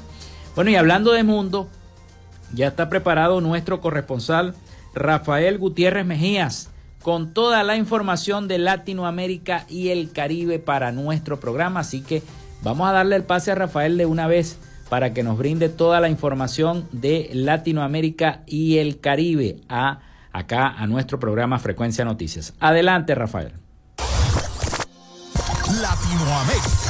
Bueno, 0.55 0.71
y 0.71 0.75
hablando 0.75 1.11
de 1.11 1.23
mundo, 1.23 1.67
ya 2.53 2.67
está 2.67 2.89
preparado 2.89 3.41
nuestro 3.41 3.81
corresponsal 3.81 4.53
Rafael 4.93 5.57
Gutiérrez 5.57 6.05
Mejías 6.05 6.69
con 7.01 7.33
toda 7.33 7.63
la 7.63 7.75
información 7.75 8.47
de 8.47 8.59
Latinoamérica 8.59 9.65
y 9.67 9.89
el 9.89 10.11
Caribe 10.11 10.59
para 10.59 10.91
nuestro 10.91 11.39
programa. 11.39 11.81
Así 11.81 12.01
que 12.01 12.23
vamos 12.61 12.87
a 12.87 12.93
darle 12.93 13.17
el 13.17 13.23
pase 13.23 13.51
a 13.51 13.55
Rafael 13.55 13.97
de 13.97 14.05
una 14.05 14.27
vez 14.27 14.57
para 14.89 15.13
que 15.13 15.23
nos 15.23 15.37
brinde 15.37 15.69
toda 15.69 15.99
la 15.99 16.09
información 16.09 16.87
de 16.91 17.29
Latinoamérica 17.33 18.43
y 18.45 18.77
el 18.77 18.99
Caribe 18.99 19.57
a 19.67 19.99
acá 20.33 20.75
a 20.77 20.87
nuestro 20.87 21.19
programa 21.19 21.59
Frecuencia 21.59 22.03
Noticias. 22.03 22.53
Adelante, 22.59 23.15
Rafael. 23.15 23.53
Latinoamérica. 25.81 26.82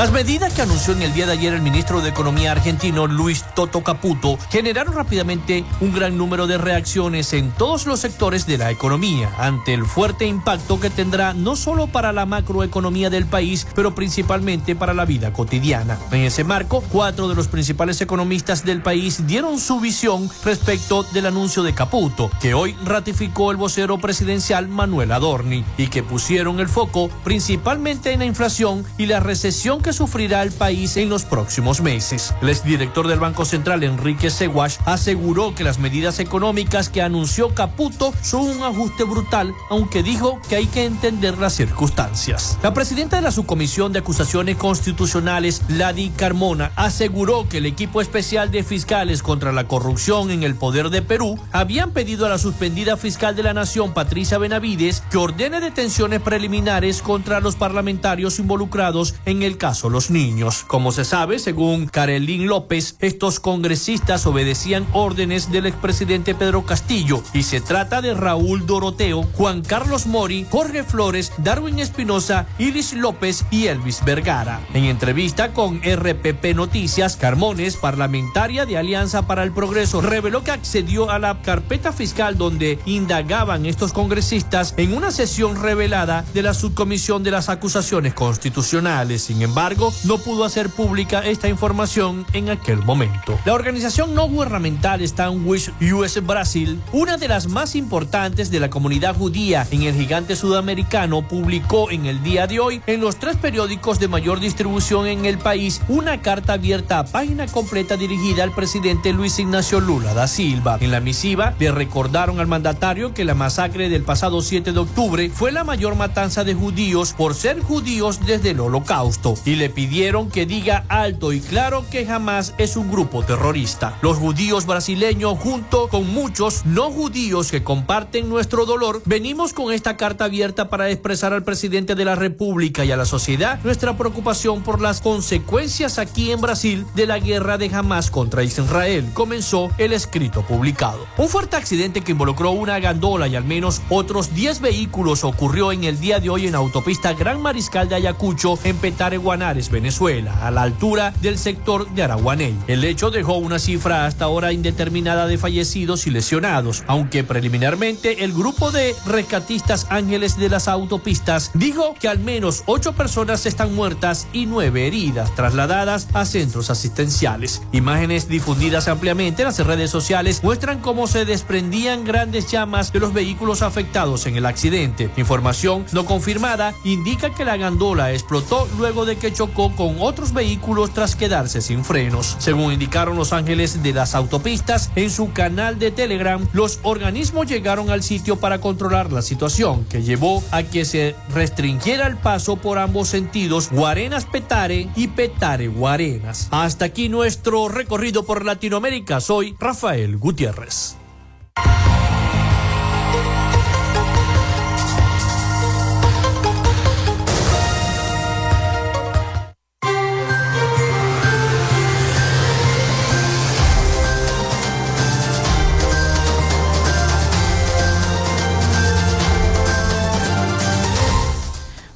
Las 0.00 0.12
medidas 0.12 0.54
que 0.54 0.62
anunció 0.62 0.94
en 0.94 1.02
el 1.02 1.12
día 1.12 1.26
de 1.26 1.32
ayer 1.32 1.52
el 1.52 1.60
ministro 1.60 2.00
de 2.00 2.08
Economía 2.08 2.52
argentino 2.52 3.06
Luis 3.06 3.44
Toto 3.54 3.82
Caputo 3.82 4.38
generaron 4.48 4.94
rápidamente 4.94 5.62
un 5.82 5.92
gran 5.92 6.16
número 6.16 6.46
de 6.46 6.56
reacciones 6.56 7.34
en 7.34 7.50
todos 7.50 7.84
los 7.84 8.00
sectores 8.00 8.46
de 8.46 8.56
la 8.56 8.70
economía 8.70 9.30
ante 9.36 9.74
el 9.74 9.84
fuerte 9.84 10.24
impacto 10.24 10.80
que 10.80 10.88
tendrá 10.88 11.34
no 11.34 11.54
solo 11.54 11.86
para 11.86 12.14
la 12.14 12.24
macroeconomía 12.24 13.10
del 13.10 13.26
país, 13.26 13.66
pero 13.74 13.94
principalmente 13.94 14.74
para 14.74 14.94
la 14.94 15.04
vida 15.04 15.34
cotidiana. 15.34 15.98
En 16.12 16.22
ese 16.22 16.44
marco, 16.44 16.82
cuatro 16.90 17.28
de 17.28 17.34
los 17.34 17.48
principales 17.48 18.00
economistas 18.00 18.64
del 18.64 18.80
país 18.80 19.26
dieron 19.26 19.58
su 19.58 19.80
visión 19.80 20.30
respecto 20.46 21.02
del 21.02 21.26
anuncio 21.26 21.62
de 21.62 21.74
Caputo, 21.74 22.30
que 22.40 22.54
hoy 22.54 22.74
ratificó 22.86 23.50
el 23.50 23.58
vocero 23.58 23.98
presidencial 23.98 24.66
Manuel 24.66 25.12
Adorni 25.12 25.62
y 25.76 25.88
que 25.88 26.02
pusieron 26.02 26.58
el 26.58 26.70
foco 26.70 27.10
principalmente 27.22 28.14
en 28.14 28.20
la 28.20 28.24
inflación 28.24 28.82
y 28.96 29.04
la 29.04 29.20
recesión 29.20 29.82
que 29.82 29.89
sufrirá 29.92 30.42
el 30.42 30.52
país 30.52 30.96
en 30.96 31.08
los 31.08 31.24
próximos 31.24 31.80
meses. 31.80 32.34
El 32.42 32.48
exdirector 32.48 33.08
del 33.08 33.18
Banco 33.18 33.44
Central, 33.44 33.82
Enrique 33.82 34.30
Seguash, 34.30 34.76
aseguró 34.84 35.54
que 35.54 35.64
las 35.64 35.78
medidas 35.78 36.18
económicas 36.20 36.88
que 36.88 37.02
anunció 37.02 37.54
Caputo 37.54 38.12
son 38.22 38.42
un 38.42 38.62
ajuste 38.62 39.04
brutal, 39.04 39.54
aunque 39.68 40.02
dijo 40.02 40.40
que 40.48 40.56
hay 40.56 40.66
que 40.66 40.84
entender 40.84 41.38
las 41.38 41.54
circunstancias. 41.54 42.58
La 42.62 42.74
presidenta 42.74 43.16
de 43.16 43.22
la 43.22 43.30
Subcomisión 43.30 43.92
de 43.92 44.00
Acusaciones 44.00 44.56
Constitucionales, 44.56 45.62
Ladi 45.68 46.10
Carmona, 46.10 46.72
aseguró 46.76 47.48
que 47.48 47.58
el 47.58 47.66
equipo 47.66 48.00
especial 48.00 48.50
de 48.50 48.62
fiscales 48.62 49.22
contra 49.22 49.52
la 49.52 49.66
corrupción 49.66 50.30
en 50.30 50.42
el 50.42 50.54
poder 50.54 50.90
de 50.90 51.02
Perú 51.02 51.38
habían 51.52 51.92
pedido 51.92 52.26
a 52.26 52.28
la 52.28 52.38
suspendida 52.38 52.96
fiscal 52.96 53.34
de 53.34 53.42
la 53.42 53.54
Nación, 53.54 53.94
Patricia 53.94 54.38
Benavides, 54.38 55.02
que 55.10 55.18
ordene 55.18 55.60
detenciones 55.60 56.20
preliminares 56.20 57.02
contra 57.02 57.40
los 57.40 57.56
parlamentarios 57.56 58.38
involucrados 58.38 59.14
en 59.24 59.42
el 59.42 59.56
caso 59.56 59.79
Los 59.88 60.10
Niños. 60.10 60.64
Como 60.66 60.92
se 60.92 61.04
sabe, 61.04 61.38
según 61.38 61.86
Karelín 61.86 62.46
López, 62.46 62.96
estos 63.00 63.40
congresistas 63.40 64.26
obedecían 64.26 64.86
órdenes 64.92 65.50
del 65.50 65.66
expresidente 65.66 66.34
Pedro 66.34 66.66
Castillo 66.66 67.22
y 67.32 67.44
se 67.44 67.60
trata 67.60 68.02
de 68.02 68.14
Raúl 68.14 68.66
Doroteo, 68.66 69.22
Juan 69.34 69.62
Carlos 69.62 70.06
Mori, 70.06 70.46
Jorge 70.50 70.82
Flores, 70.82 71.32
Darwin 71.38 71.78
Espinosa, 71.78 72.46
Iris 72.58 72.92
López 72.92 73.44
y 73.50 73.68
Elvis 73.68 74.04
Vergara. 74.04 74.60
En 74.74 74.84
entrevista 74.84 75.52
con 75.52 75.80
RPP 75.82 76.54
Noticias, 76.54 77.16
Carmones, 77.16 77.76
parlamentaria 77.76 78.66
de 78.66 78.76
Alianza 78.76 79.26
para 79.26 79.44
el 79.44 79.52
Progreso, 79.52 80.00
reveló 80.00 80.44
que 80.44 80.50
accedió 80.50 81.10
a 81.10 81.18
la 81.18 81.40
carpeta 81.42 81.92
fiscal 81.92 82.36
donde 82.36 82.78
indagaban 82.86 83.66
estos 83.66 83.92
congresistas 83.92 84.74
en 84.76 84.94
una 84.94 85.10
sesión 85.10 85.60
revelada 85.60 86.24
de 86.34 86.42
la 86.42 86.54
subcomisión 86.54 87.22
de 87.22 87.30
las 87.30 87.48
acusaciones 87.48 88.14
constitucionales. 88.14 89.22
Sin 89.22 89.42
embargo, 89.42 89.59
no 90.04 90.16
pudo 90.16 90.44
hacer 90.44 90.70
pública 90.70 91.20
esta 91.20 91.46
información 91.46 92.24
en 92.32 92.48
aquel 92.48 92.78
momento. 92.78 93.38
La 93.44 93.52
organización 93.52 94.14
no 94.14 94.26
gubernamental 94.26 95.06
Stanwich 95.06 95.70
US 95.92 96.24
Brasil, 96.24 96.80
una 96.92 97.18
de 97.18 97.28
las 97.28 97.46
más 97.46 97.76
importantes 97.76 98.50
de 98.50 98.58
la 98.58 98.70
comunidad 98.70 99.14
judía 99.14 99.66
en 99.70 99.82
el 99.82 99.94
gigante 99.94 100.34
sudamericano, 100.34 101.28
publicó 101.28 101.90
en 101.90 102.06
el 102.06 102.22
día 102.22 102.46
de 102.46 102.58
hoy 102.58 102.80
en 102.86 103.02
los 103.02 103.16
tres 103.16 103.36
periódicos 103.36 104.00
de 104.00 104.08
mayor 104.08 104.40
distribución 104.40 105.06
en 105.06 105.26
el 105.26 105.36
país 105.36 105.82
una 105.88 106.22
carta 106.22 106.54
abierta 106.54 106.98
a 106.98 107.04
página 107.04 107.46
completa 107.46 107.98
dirigida 107.98 108.44
al 108.44 108.54
presidente 108.54 109.12
Luis 109.12 109.38
Ignacio 109.38 109.78
Lula 109.78 110.14
da 110.14 110.26
Silva. 110.26 110.78
En 110.80 110.90
la 110.90 111.00
misiva 111.00 111.52
le 111.58 111.70
recordaron 111.70 112.40
al 112.40 112.46
mandatario 112.46 113.12
que 113.12 113.26
la 113.26 113.34
masacre 113.34 113.90
del 113.90 114.04
pasado 114.04 114.40
7 114.40 114.72
de 114.72 114.78
octubre 114.78 115.28
fue 115.28 115.52
la 115.52 115.64
mayor 115.64 115.96
matanza 115.96 116.44
de 116.44 116.54
judíos 116.54 117.12
por 117.12 117.34
ser 117.34 117.60
judíos 117.60 118.20
desde 118.24 118.50
el 118.50 118.60
holocausto 118.60 119.34
y 119.50 119.56
le 119.56 119.68
pidieron 119.68 120.30
que 120.30 120.46
diga 120.46 120.84
alto 120.88 121.32
y 121.32 121.40
claro 121.40 121.84
que 121.90 122.06
jamás 122.06 122.54
es 122.56 122.76
un 122.76 122.88
grupo 122.88 123.24
terrorista. 123.24 123.98
Los 124.00 124.16
judíos 124.16 124.64
brasileños 124.64 125.36
junto 125.40 125.88
con 125.88 126.08
muchos 126.14 126.64
no 126.64 126.92
judíos 126.92 127.50
que 127.50 127.64
comparten 127.64 128.28
nuestro 128.28 128.64
dolor, 128.64 129.02
venimos 129.06 129.52
con 129.52 129.72
esta 129.72 129.96
carta 129.96 130.26
abierta 130.26 130.68
para 130.68 130.88
expresar 130.88 131.32
al 131.32 131.42
presidente 131.42 131.96
de 131.96 132.04
la 132.04 132.14
República 132.14 132.84
y 132.84 132.92
a 132.92 132.96
la 132.96 133.04
sociedad 133.04 133.58
nuestra 133.64 133.96
preocupación 133.96 134.62
por 134.62 134.80
las 134.80 135.00
consecuencias 135.00 135.98
aquí 135.98 136.30
en 136.30 136.40
Brasil 136.40 136.86
de 136.94 137.08
la 137.08 137.18
guerra 137.18 137.58
de 137.58 137.74
Hamas 137.74 138.12
contra 138.12 138.44
Israel, 138.44 139.10
comenzó 139.14 139.68
el 139.78 139.92
escrito 139.92 140.42
publicado. 140.42 141.04
Un 141.18 141.28
fuerte 141.28 141.56
accidente 141.56 142.02
que 142.02 142.12
involucró 142.12 142.52
una 142.52 142.78
gandola 142.78 143.26
y 143.26 143.34
al 143.34 143.44
menos 143.44 143.82
otros 143.88 144.32
10 144.32 144.60
vehículos 144.60 145.24
ocurrió 145.24 145.72
en 145.72 145.82
el 145.82 145.98
día 145.98 146.20
de 146.20 146.30
hoy 146.30 146.46
en 146.46 146.54
autopista 146.54 147.14
Gran 147.14 147.42
Mariscal 147.42 147.88
de 147.88 147.96
Ayacucho 147.96 148.56
en 148.62 148.76
Petare, 148.76 149.18
Guanares, 149.40 149.70
Venezuela, 149.70 150.46
a 150.46 150.50
la 150.50 150.60
altura 150.60 151.14
del 151.22 151.38
sector 151.38 151.90
de 151.94 152.02
Araguaney. 152.02 152.54
El 152.66 152.84
hecho 152.84 153.10
dejó 153.10 153.38
una 153.38 153.58
cifra 153.58 154.04
hasta 154.04 154.26
ahora 154.26 154.52
indeterminada 154.52 155.26
de 155.26 155.38
fallecidos 155.38 156.06
y 156.06 156.10
lesionados, 156.10 156.84
aunque 156.86 157.24
preliminarmente 157.24 158.22
el 158.22 158.34
grupo 158.34 158.70
de 158.70 158.94
rescatistas 159.06 159.86
Ángeles 159.88 160.36
de 160.36 160.50
las 160.50 160.68
Autopistas 160.68 161.52
dijo 161.54 161.94
que 161.98 162.08
al 162.08 162.18
menos 162.18 162.64
ocho 162.66 162.92
personas 162.92 163.46
están 163.46 163.74
muertas 163.74 164.28
y 164.34 164.44
nueve 164.44 164.86
heridas, 164.86 165.34
trasladadas 165.34 166.08
a 166.12 166.26
centros 166.26 166.68
asistenciales. 166.68 167.62
Imágenes 167.72 168.28
difundidas 168.28 168.88
ampliamente 168.88 169.40
en 169.40 169.48
las 169.48 169.66
redes 169.66 169.90
sociales 169.90 170.44
muestran 170.44 170.80
cómo 170.80 171.06
se 171.06 171.24
desprendían 171.24 172.04
grandes 172.04 172.50
llamas 172.50 172.92
de 172.92 173.00
los 173.00 173.14
vehículos 173.14 173.62
afectados 173.62 174.26
en 174.26 174.36
el 174.36 174.44
accidente. 174.44 175.10
Información 175.16 175.86
no 175.92 176.04
confirmada 176.04 176.74
indica 176.84 177.30
que 177.30 177.46
la 177.46 177.56
gandola 177.56 178.12
explotó 178.12 178.68
luego 178.76 179.06
de 179.06 179.16
que 179.16 179.29
chocó 179.32 179.74
con 179.74 179.96
otros 180.00 180.32
vehículos 180.32 180.92
tras 180.92 181.16
quedarse 181.16 181.60
sin 181.60 181.84
frenos. 181.84 182.36
Según 182.38 182.72
indicaron 182.72 183.16
los 183.16 183.32
ángeles 183.32 183.82
de 183.82 183.92
las 183.92 184.14
autopistas 184.14 184.90
en 184.96 185.10
su 185.10 185.32
canal 185.32 185.78
de 185.78 185.90
Telegram, 185.90 186.46
los 186.52 186.80
organismos 186.82 187.46
llegaron 187.46 187.90
al 187.90 188.02
sitio 188.02 188.36
para 188.36 188.60
controlar 188.60 189.12
la 189.12 189.22
situación, 189.22 189.84
que 189.84 190.02
llevó 190.02 190.42
a 190.50 190.62
que 190.62 190.84
se 190.84 191.14
restringiera 191.34 192.06
el 192.06 192.16
paso 192.16 192.56
por 192.56 192.78
ambos 192.78 193.08
sentidos, 193.08 193.70
Guarenas 193.70 194.24
Petare 194.24 194.88
y 194.96 195.08
Petare 195.08 195.68
Guarenas. 195.68 196.48
Hasta 196.50 196.86
aquí 196.86 197.08
nuestro 197.08 197.68
recorrido 197.68 198.24
por 198.24 198.44
Latinoamérica. 198.44 199.20
Soy 199.20 199.56
Rafael 199.58 200.16
Gutiérrez. 200.16 200.99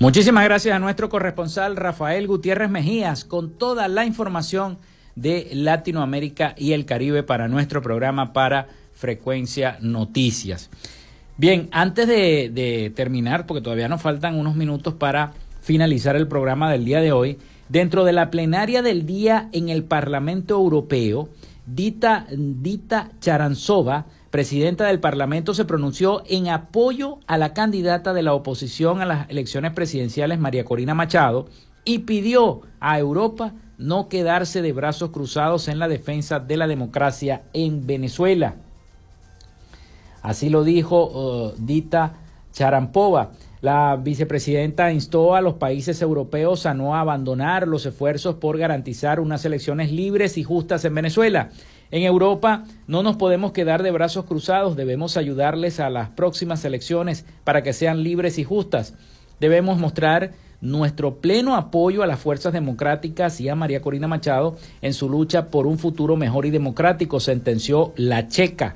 Muchísimas 0.00 0.42
gracias 0.42 0.74
a 0.74 0.80
nuestro 0.80 1.08
corresponsal 1.08 1.76
Rafael 1.76 2.26
Gutiérrez 2.26 2.68
Mejías 2.68 3.24
con 3.24 3.50
toda 3.50 3.86
la 3.86 4.04
información 4.04 4.78
de 5.14 5.48
Latinoamérica 5.52 6.56
y 6.58 6.72
el 6.72 6.84
Caribe 6.84 7.22
para 7.22 7.46
nuestro 7.46 7.80
programa 7.80 8.32
para 8.32 8.66
Frecuencia 8.92 9.78
Noticias. 9.80 10.68
Bien, 11.36 11.68
antes 11.70 12.08
de, 12.08 12.92
terminar, 12.96 13.46
porque 13.46 13.62
todavía 13.62 13.88
nos 13.88 14.02
faltan 14.02 14.34
unos 14.34 14.56
minutos 14.56 14.94
para 14.94 15.32
finalizar 15.60 16.16
el 16.16 16.26
programa 16.26 16.72
del 16.72 16.84
día 16.84 17.00
de 17.00 17.12
hoy, 17.12 17.38
dentro 17.68 18.04
de 18.04 18.12
la 18.12 18.30
plenaria 18.30 18.82
del 18.82 19.06
día 19.06 19.48
en 19.52 19.68
el 19.68 19.84
Parlamento 19.84 20.54
Europeo, 20.54 21.28
Dita, 21.66 22.26
Dita 22.36 23.10
Charanzova, 23.20 24.06
presidenta 24.34 24.86
del 24.86 24.98
Parlamento, 24.98 25.54
se 25.54 25.64
pronunció 25.64 26.24
en 26.26 26.48
apoyo 26.48 27.20
a 27.28 27.38
la 27.38 27.54
candidata 27.54 28.12
de 28.12 28.24
la 28.24 28.34
oposición 28.34 29.00
a 29.00 29.06
las 29.06 29.30
elecciones 29.30 29.74
presidenciales, 29.74 30.40
María 30.40 30.64
Corina 30.64 30.92
Machado, 30.92 31.46
y 31.84 32.00
pidió 32.00 32.62
a 32.80 32.98
Europa 32.98 33.52
no 33.78 34.08
quedarse 34.08 34.60
de 34.60 34.72
brazos 34.72 35.10
cruzados 35.10 35.68
en 35.68 35.78
la 35.78 35.86
defensa 35.86 36.40
de 36.40 36.56
la 36.56 36.66
democracia 36.66 37.42
en 37.52 37.86
Venezuela. 37.86 38.56
Así 40.20 40.48
lo 40.48 40.64
dijo 40.64 41.04
uh, 41.04 41.52
Dita 41.56 42.14
Charampova. 42.52 43.30
La 43.60 43.94
vicepresidenta 43.94 44.90
instó 44.92 45.36
a 45.36 45.42
los 45.42 45.54
países 45.54 46.02
europeos 46.02 46.66
a 46.66 46.74
no 46.74 46.96
abandonar 46.96 47.68
los 47.68 47.86
esfuerzos 47.86 48.34
por 48.34 48.58
garantizar 48.58 49.20
unas 49.20 49.44
elecciones 49.44 49.92
libres 49.92 50.36
y 50.38 50.42
justas 50.42 50.84
en 50.84 50.96
Venezuela. 50.96 51.50
En 51.94 52.02
Europa 52.02 52.64
no 52.88 53.04
nos 53.04 53.14
podemos 53.14 53.52
quedar 53.52 53.84
de 53.84 53.92
brazos 53.92 54.24
cruzados, 54.24 54.74
debemos 54.74 55.16
ayudarles 55.16 55.78
a 55.78 55.90
las 55.90 56.08
próximas 56.08 56.64
elecciones 56.64 57.24
para 57.44 57.62
que 57.62 57.72
sean 57.72 58.02
libres 58.02 58.36
y 58.40 58.42
justas. 58.42 58.94
Debemos 59.38 59.78
mostrar 59.78 60.32
nuestro 60.60 61.20
pleno 61.20 61.54
apoyo 61.54 62.02
a 62.02 62.08
las 62.08 62.18
fuerzas 62.18 62.52
democráticas 62.52 63.40
y 63.40 63.48
a 63.48 63.54
María 63.54 63.80
Corina 63.80 64.08
Machado 64.08 64.56
en 64.82 64.92
su 64.92 65.08
lucha 65.08 65.52
por 65.52 65.68
un 65.68 65.78
futuro 65.78 66.16
mejor 66.16 66.46
y 66.46 66.50
democrático, 66.50 67.20
sentenció 67.20 67.92
la 67.94 68.26
checa. 68.26 68.74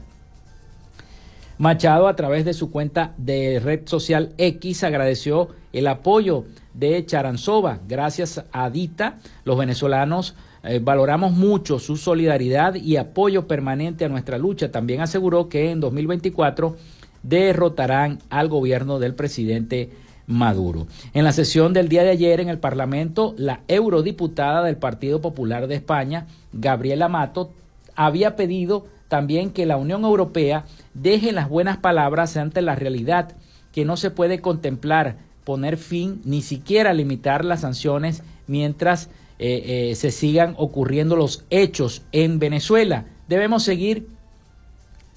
Machado, 1.59 2.07
a 2.07 2.15
través 2.15 2.45
de 2.45 2.55
su 2.55 2.71
cuenta 2.71 3.15
de 3.17 3.59
red 3.59 3.81
social 3.87 4.33
X, 4.39 4.85
agradeció 4.85 5.49
el 5.73 5.89
apoyo 5.89 6.45
de 6.73 7.05
Charanzova. 7.05 7.81
Gracias 7.89 8.45
a 8.53 8.71
Dita, 8.71 9.19
los 9.43 9.59
venezolanos 9.59 10.37
eh, 10.63 10.81
valoramos 10.83 11.33
mucho 11.33 11.79
su 11.79 11.97
solidaridad 11.97 12.75
y 12.75 12.97
apoyo 12.97 13.47
permanente 13.47 14.05
a 14.05 14.09
nuestra 14.09 14.39
lucha. 14.39 14.71
También 14.71 15.01
aseguró 15.01 15.49
que 15.49 15.71
en 15.71 15.81
2024 15.81 16.77
derrotarán 17.23 18.19
al 18.31 18.49
gobierno 18.49 18.99
del 18.99 19.15
presidente 19.15 19.91
Maduro. 20.27 20.87
En 21.15 21.25
la 21.25 21.33
sesión 21.33 21.73
del 21.73 21.89
día 21.89 22.03
de 22.03 22.11
ayer 22.11 22.41
en 22.41 22.51
el 22.51 22.59
Parlamento, 22.59 23.35
la 23.39 23.61
eurodiputada 23.67 24.63
del 24.63 24.77
Partido 24.77 25.23
Popular 25.23 25.69
de 25.69 25.75
España, 25.75 26.27
Gabriela 26.53 27.09
Mato, 27.09 27.51
había 27.97 28.37
pedido 28.37 28.87
también 29.09 29.51
que 29.51 29.65
la 29.65 29.79
Unión 29.79 30.05
Europea 30.05 30.67
deje 30.93 31.33
las 31.33 31.49
buenas 31.49 31.79
palabras 31.79 32.37
ante 32.37 32.61
la 32.61 32.75
realidad, 32.75 33.37
que 33.73 33.87
no 33.87 33.97
se 33.97 34.11
puede 34.11 34.41
contemplar 34.41 35.17
poner 35.45 35.79
fin 35.79 36.21
ni 36.25 36.43
siquiera 36.43 36.93
limitar 36.93 37.43
las 37.43 37.63
sanciones 37.63 38.23
mientras 38.47 39.09
eh, 39.41 39.91
eh, 39.91 39.95
se 39.95 40.11
sigan 40.11 40.55
ocurriendo 40.57 41.15
los 41.15 41.45
hechos 41.51 42.03
en 42.11 42.41
Venezuela. 42.41 43.07
Debemos 43.29 43.63
seguir 43.63 44.09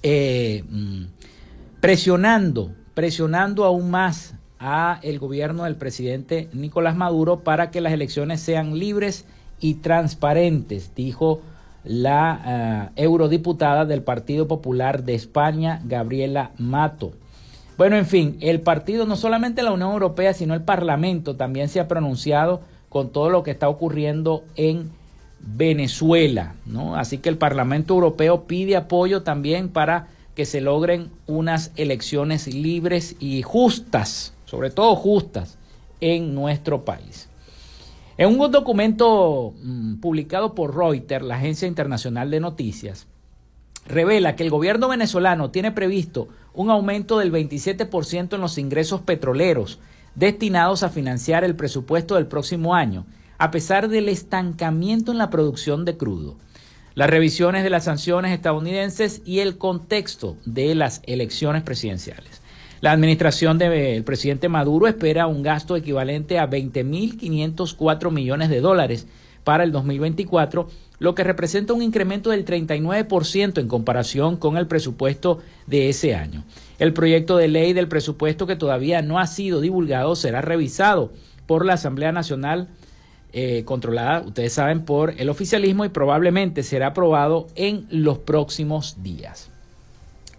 eh, 0.04 0.64
mm, 0.68 1.04
presionando, 1.80 2.72
presionando 2.94 3.64
aún 3.64 3.90
más 3.90 4.34
a 4.60 5.00
el 5.02 5.18
gobierno 5.18 5.64
del 5.64 5.74
presidente 5.74 6.48
Nicolás 6.52 6.96
Maduro 6.96 7.40
para 7.40 7.72
que 7.72 7.80
las 7.80 7.92
elecciones 7.92 8.40
sean 8.40 8.78
libres 8.78 9.24
y 9.58 9.74
transparentes, 9.74 10.94
dijo 10.94 11.40
la 11.84 12.92
eurodiputada 12.94 13.86
del 13.86 14.04
Partido 14.04 14.46
Popular 14.46 15.02
de 15.02 15.16
España, 15.16 15.82
Gabriela 15.84 16.52
Mato. 16.58 17.12
Bueno, 17.76 17.96
en 17.96 18.06
fin, 18.06 18.36
el 18.40 18.60
partido, 18.60 19.04
no 19.06 19.16
solamente 19.16 19.64
la 19.64 19.72
Unión 19.72 19.90
Europea, 19.90 20.32
sino 20.34 20.54
el 20.54 20.62
Parlamento 20.62 21.34
también 21.34 21.68
se 21.68 21.80
ha 21.80 21.88
pronunciado 21.88 22.60
con 22.92 23.08
todo 23.08 23.30
lo 23.30 23.42
que 23.42 23.52
está 23.52 23.70
ocurriendo 23.70 24.44
en 24.54 24.90
Venezuela, 25.40 26.56
¿no? 26.66 26.94
Así 26.94 27.16
que 27.16 27.30
el 27.30 27.38
Parlamento 27.38 27.94
Europeo 27.94 28.44
pide 28.44 28.76
apoyo 28.76 29.22
también 29.22 29.70
para 29.70 30.08
que 30.34 30.44
se 30.44 30.60
logren 30.60 31.10
unas 31.26 31.72
elecciones 31.76 32.46
libres 32.46 33.16
y 33.18 33.40
justas, 33.40 34.34
sobre 34.44 34.68
todo 34.68 34.94
justas, 34.94 35.56
en 36.02 36.34
nuestro 36.34 36.84
país. 36.84 37.30
En 38.18 38.38
un 38.38 38.52
documento 38.52 39.54
mm, 39.62 39.94
publicado 39.94 40.54
por 40.54 40.76
Reuters, 40.76 41.24
la 41.24 41.36
agencia 41.36 41.66
internacional 41.66 42.30
de 42.30 42.40
noticias, 42.40 43.06
revela 43.86 44.36
que 44.36 44.42
el 44.42 44.50
gobierno 44.50 44.88
venezolano 44.88 45.50
tiene 45.50 45.72
previsto 45.72 46.28
un 46.52 46.68
aumento 46.68 47.18
del 47.18 47.32
27% 47.32 48.34
en 48.34 48.40
los 48.42 48.58
ingresos 48.58 49.00
petroleros 49.00 49.78
destinados 50.14 50.82
a 50.82 50.88
financiar 50.88 51.44
el 51.44 51.56
presupuesto 51.56 52.16
del 52.16 52.26
próximo 52.26 52.74
año, 52.74 53.06
a 53.38 53.50
pesar 53.50 53.88
del 53.88 54.08
estancamiento 54.08 55.12
en 55.12 55.18
la 55.18 55.30
producción 55.30 55.84
de 55.84 55.96
crudo. 55.96 56.36
Las 56.94 57.10
revisiones 57.10 57.64
de 57.64 57.70
las 57.70 57.84
sanciones 57.84 58.32
estadounidenses 58.32 59.22
y 59.24 59.40
el 59.40 59.56
contexto 59.56 60.36
de 60.44 60.74
las 60.74 61.00
elecciones 61.06 61.62
presidenciales. 61.62 62.42
La 62.82 62.92
administración 62.92 63.58
del 63.58 64.02
presidente 64.04 64.48
Maduro 64.48 64.88
espera 64.88 65.28
un 65.28 65.42
gasto 65.42 65.76
equivalente 65.76 66.38
a 66.38 66.50
20.504 66.50 68.10
millones 68.10 68.50
de 68.50 68.60
dólares 68.60 69.06
para 69.44 69.64
el 69.64 69.72
2024, 69.72 70.68
lo 71.02 71.16
que 71.16 71.24
representa 71.24 71.72
un 71.72 71.82
incremento 71.82 72.30
del 72.30 72.44
39% 72.44 73.58
en 73.58 73.66
comparación 73.66 74.36
con 74.36 74.56
el 74.56 74.68
presupuesto 74.68 75.40
de 75.66 75.88
ese 75.88 76.14
año. 76.14 76.44
El 76.78 76.92
proyecto 76.92 77.36
de 77.36 77.48
ley 77.48 77.72
del 77.72 77.88
presupuesto 77.88 78.46
que 78.46 78.54
todavía 78.54 79.02
no 79.02 79.18
ha 79.18 79.26
sido 79.26 79.60
divulgado 79.60 80.14
será 80.14 80.42
revisado 80.42 81.12
por 81.48 81.66
la 81.66 81.72
Asamblea 81.72 82.12
Nacional 82.12 82.68
eh, 83.32 83.64
controlada, 83.64 84.20
ustedes 84.20 84.52
saben, 84.52 84.84
por 84.84 85.20
el 85.20 85.28
oficialismo 85.28 85.84
y 85.84 85.88
probablemente 85.88 86.62
será 86.62 86.88
aprobado 86.88 87.48
en 87.56 87.84
los 87.90 88.18
próximos 88.18 89.02
días. 89.02 89.51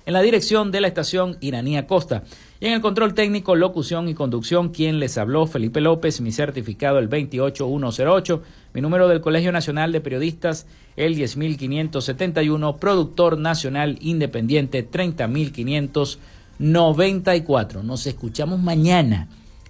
En 0.05 0.11
la 0.13 0.21
dirección 0.21 0.71
de 0.71 0.81
la 0.81 0.87
estación, 0.87 1.37
Iranía 1.39 1.87
Costa. 1.87 2.23
Y 2.59 2.65
en 2.65 2.73
el 2.73 2.81
control 2.81 3.13
técnico, 3.13 3.55
locución 3.55 4.09
y 4.09 4.15
conducción, 4.15 4.67
quien 4.69 4.99
les 4.99 5.17
habló, 5.17 5.47
Felipe 5.47 5.79
López, 5.79 6.19
mi 6.21 6.33
certificado 6.33 6.99
el 6.99 7.07
28108, 7.07 8.43
mi 8.73 8.81
número 8.81 9.07
del 9.07 9.21
Colegio 9.21 9.53
Nacional 9.53 9.93
de 9.93 10.01
Periodistas 10.01 10.67
el 10.95 11.15
10571, 11.15 12.77
productor 12.77 13.37
nacional 13.37 13.97
independiente 14.01 14.81
30594. 14.83 17.83
Nos 17.83 18.07
escuchamos 18.07 18.59
mañana 18.59 19.29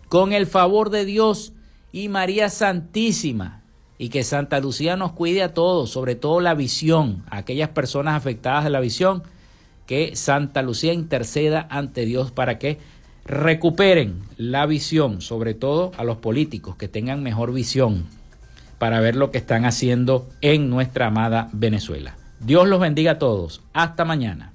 con 0.09 0.33
el 0.33 0.47
favor 0.47 0.89
de 0.89 1.05
Dios 1.05 1.52
y 1.93 2.09
María 2.09 2.49
Santísima. 2.49 3.61
Y 3.97 4.09
que 4.09 4.23
Santa 4.23 4.59
Lucía 4.59 4.97
nos 4.97 5.13
cuide 5.13 5.43
a 5.43 5.53
todos, 5.53 5.91
sobre 5.91 6.15
todo 6.15 6.41
la 6.41 6.55
visión, 6.55 7.23
a 7.29 7.37
aquellas 7.37 7.69
personas 7.69 8.15
afectadas 8.15 8.65
de 8.65 8.71
la 8.71 8.81
visión 8.81 9.23
que 9.85 10.15
Santa 10.15 10.61
Lucía 10.61 10.91
interceda 10.91 11.67
ante 11.69 12.05
Dios 12.05 12.31
para 12.31 12.57
que 12.57 12.79
recuperen 13.23 14.21
la 14.35 14.65
visión, 14.65 15.21
sobre 15.21 15.53
todo 15.53 15.91
a 15.95 16.03
los 16.03 16.17
políticos 16.17 16.75
que 16.75 16.89
tengan 16.89 17.23
mejor 17.23 17.53
visión 17.53 18.05
para 18.79 18.99
ver 18.99 19.15
lo 19.15 19.31
que 19.31 19.37
están 19.37 19.63
haciendo 19.63 20.27
en 20.41 20.69
nuestra 20.69 21.07
amada 21.07 21.49
Venezuela. 21.53 22.17
Dios 22.39 22.67
los 22.67 22.81
bendiga 22.81 23.13
a 23.13 23.19
todos. 23.19 23.61
Hasta 23.71 24.03
mañana. 24.03 24.52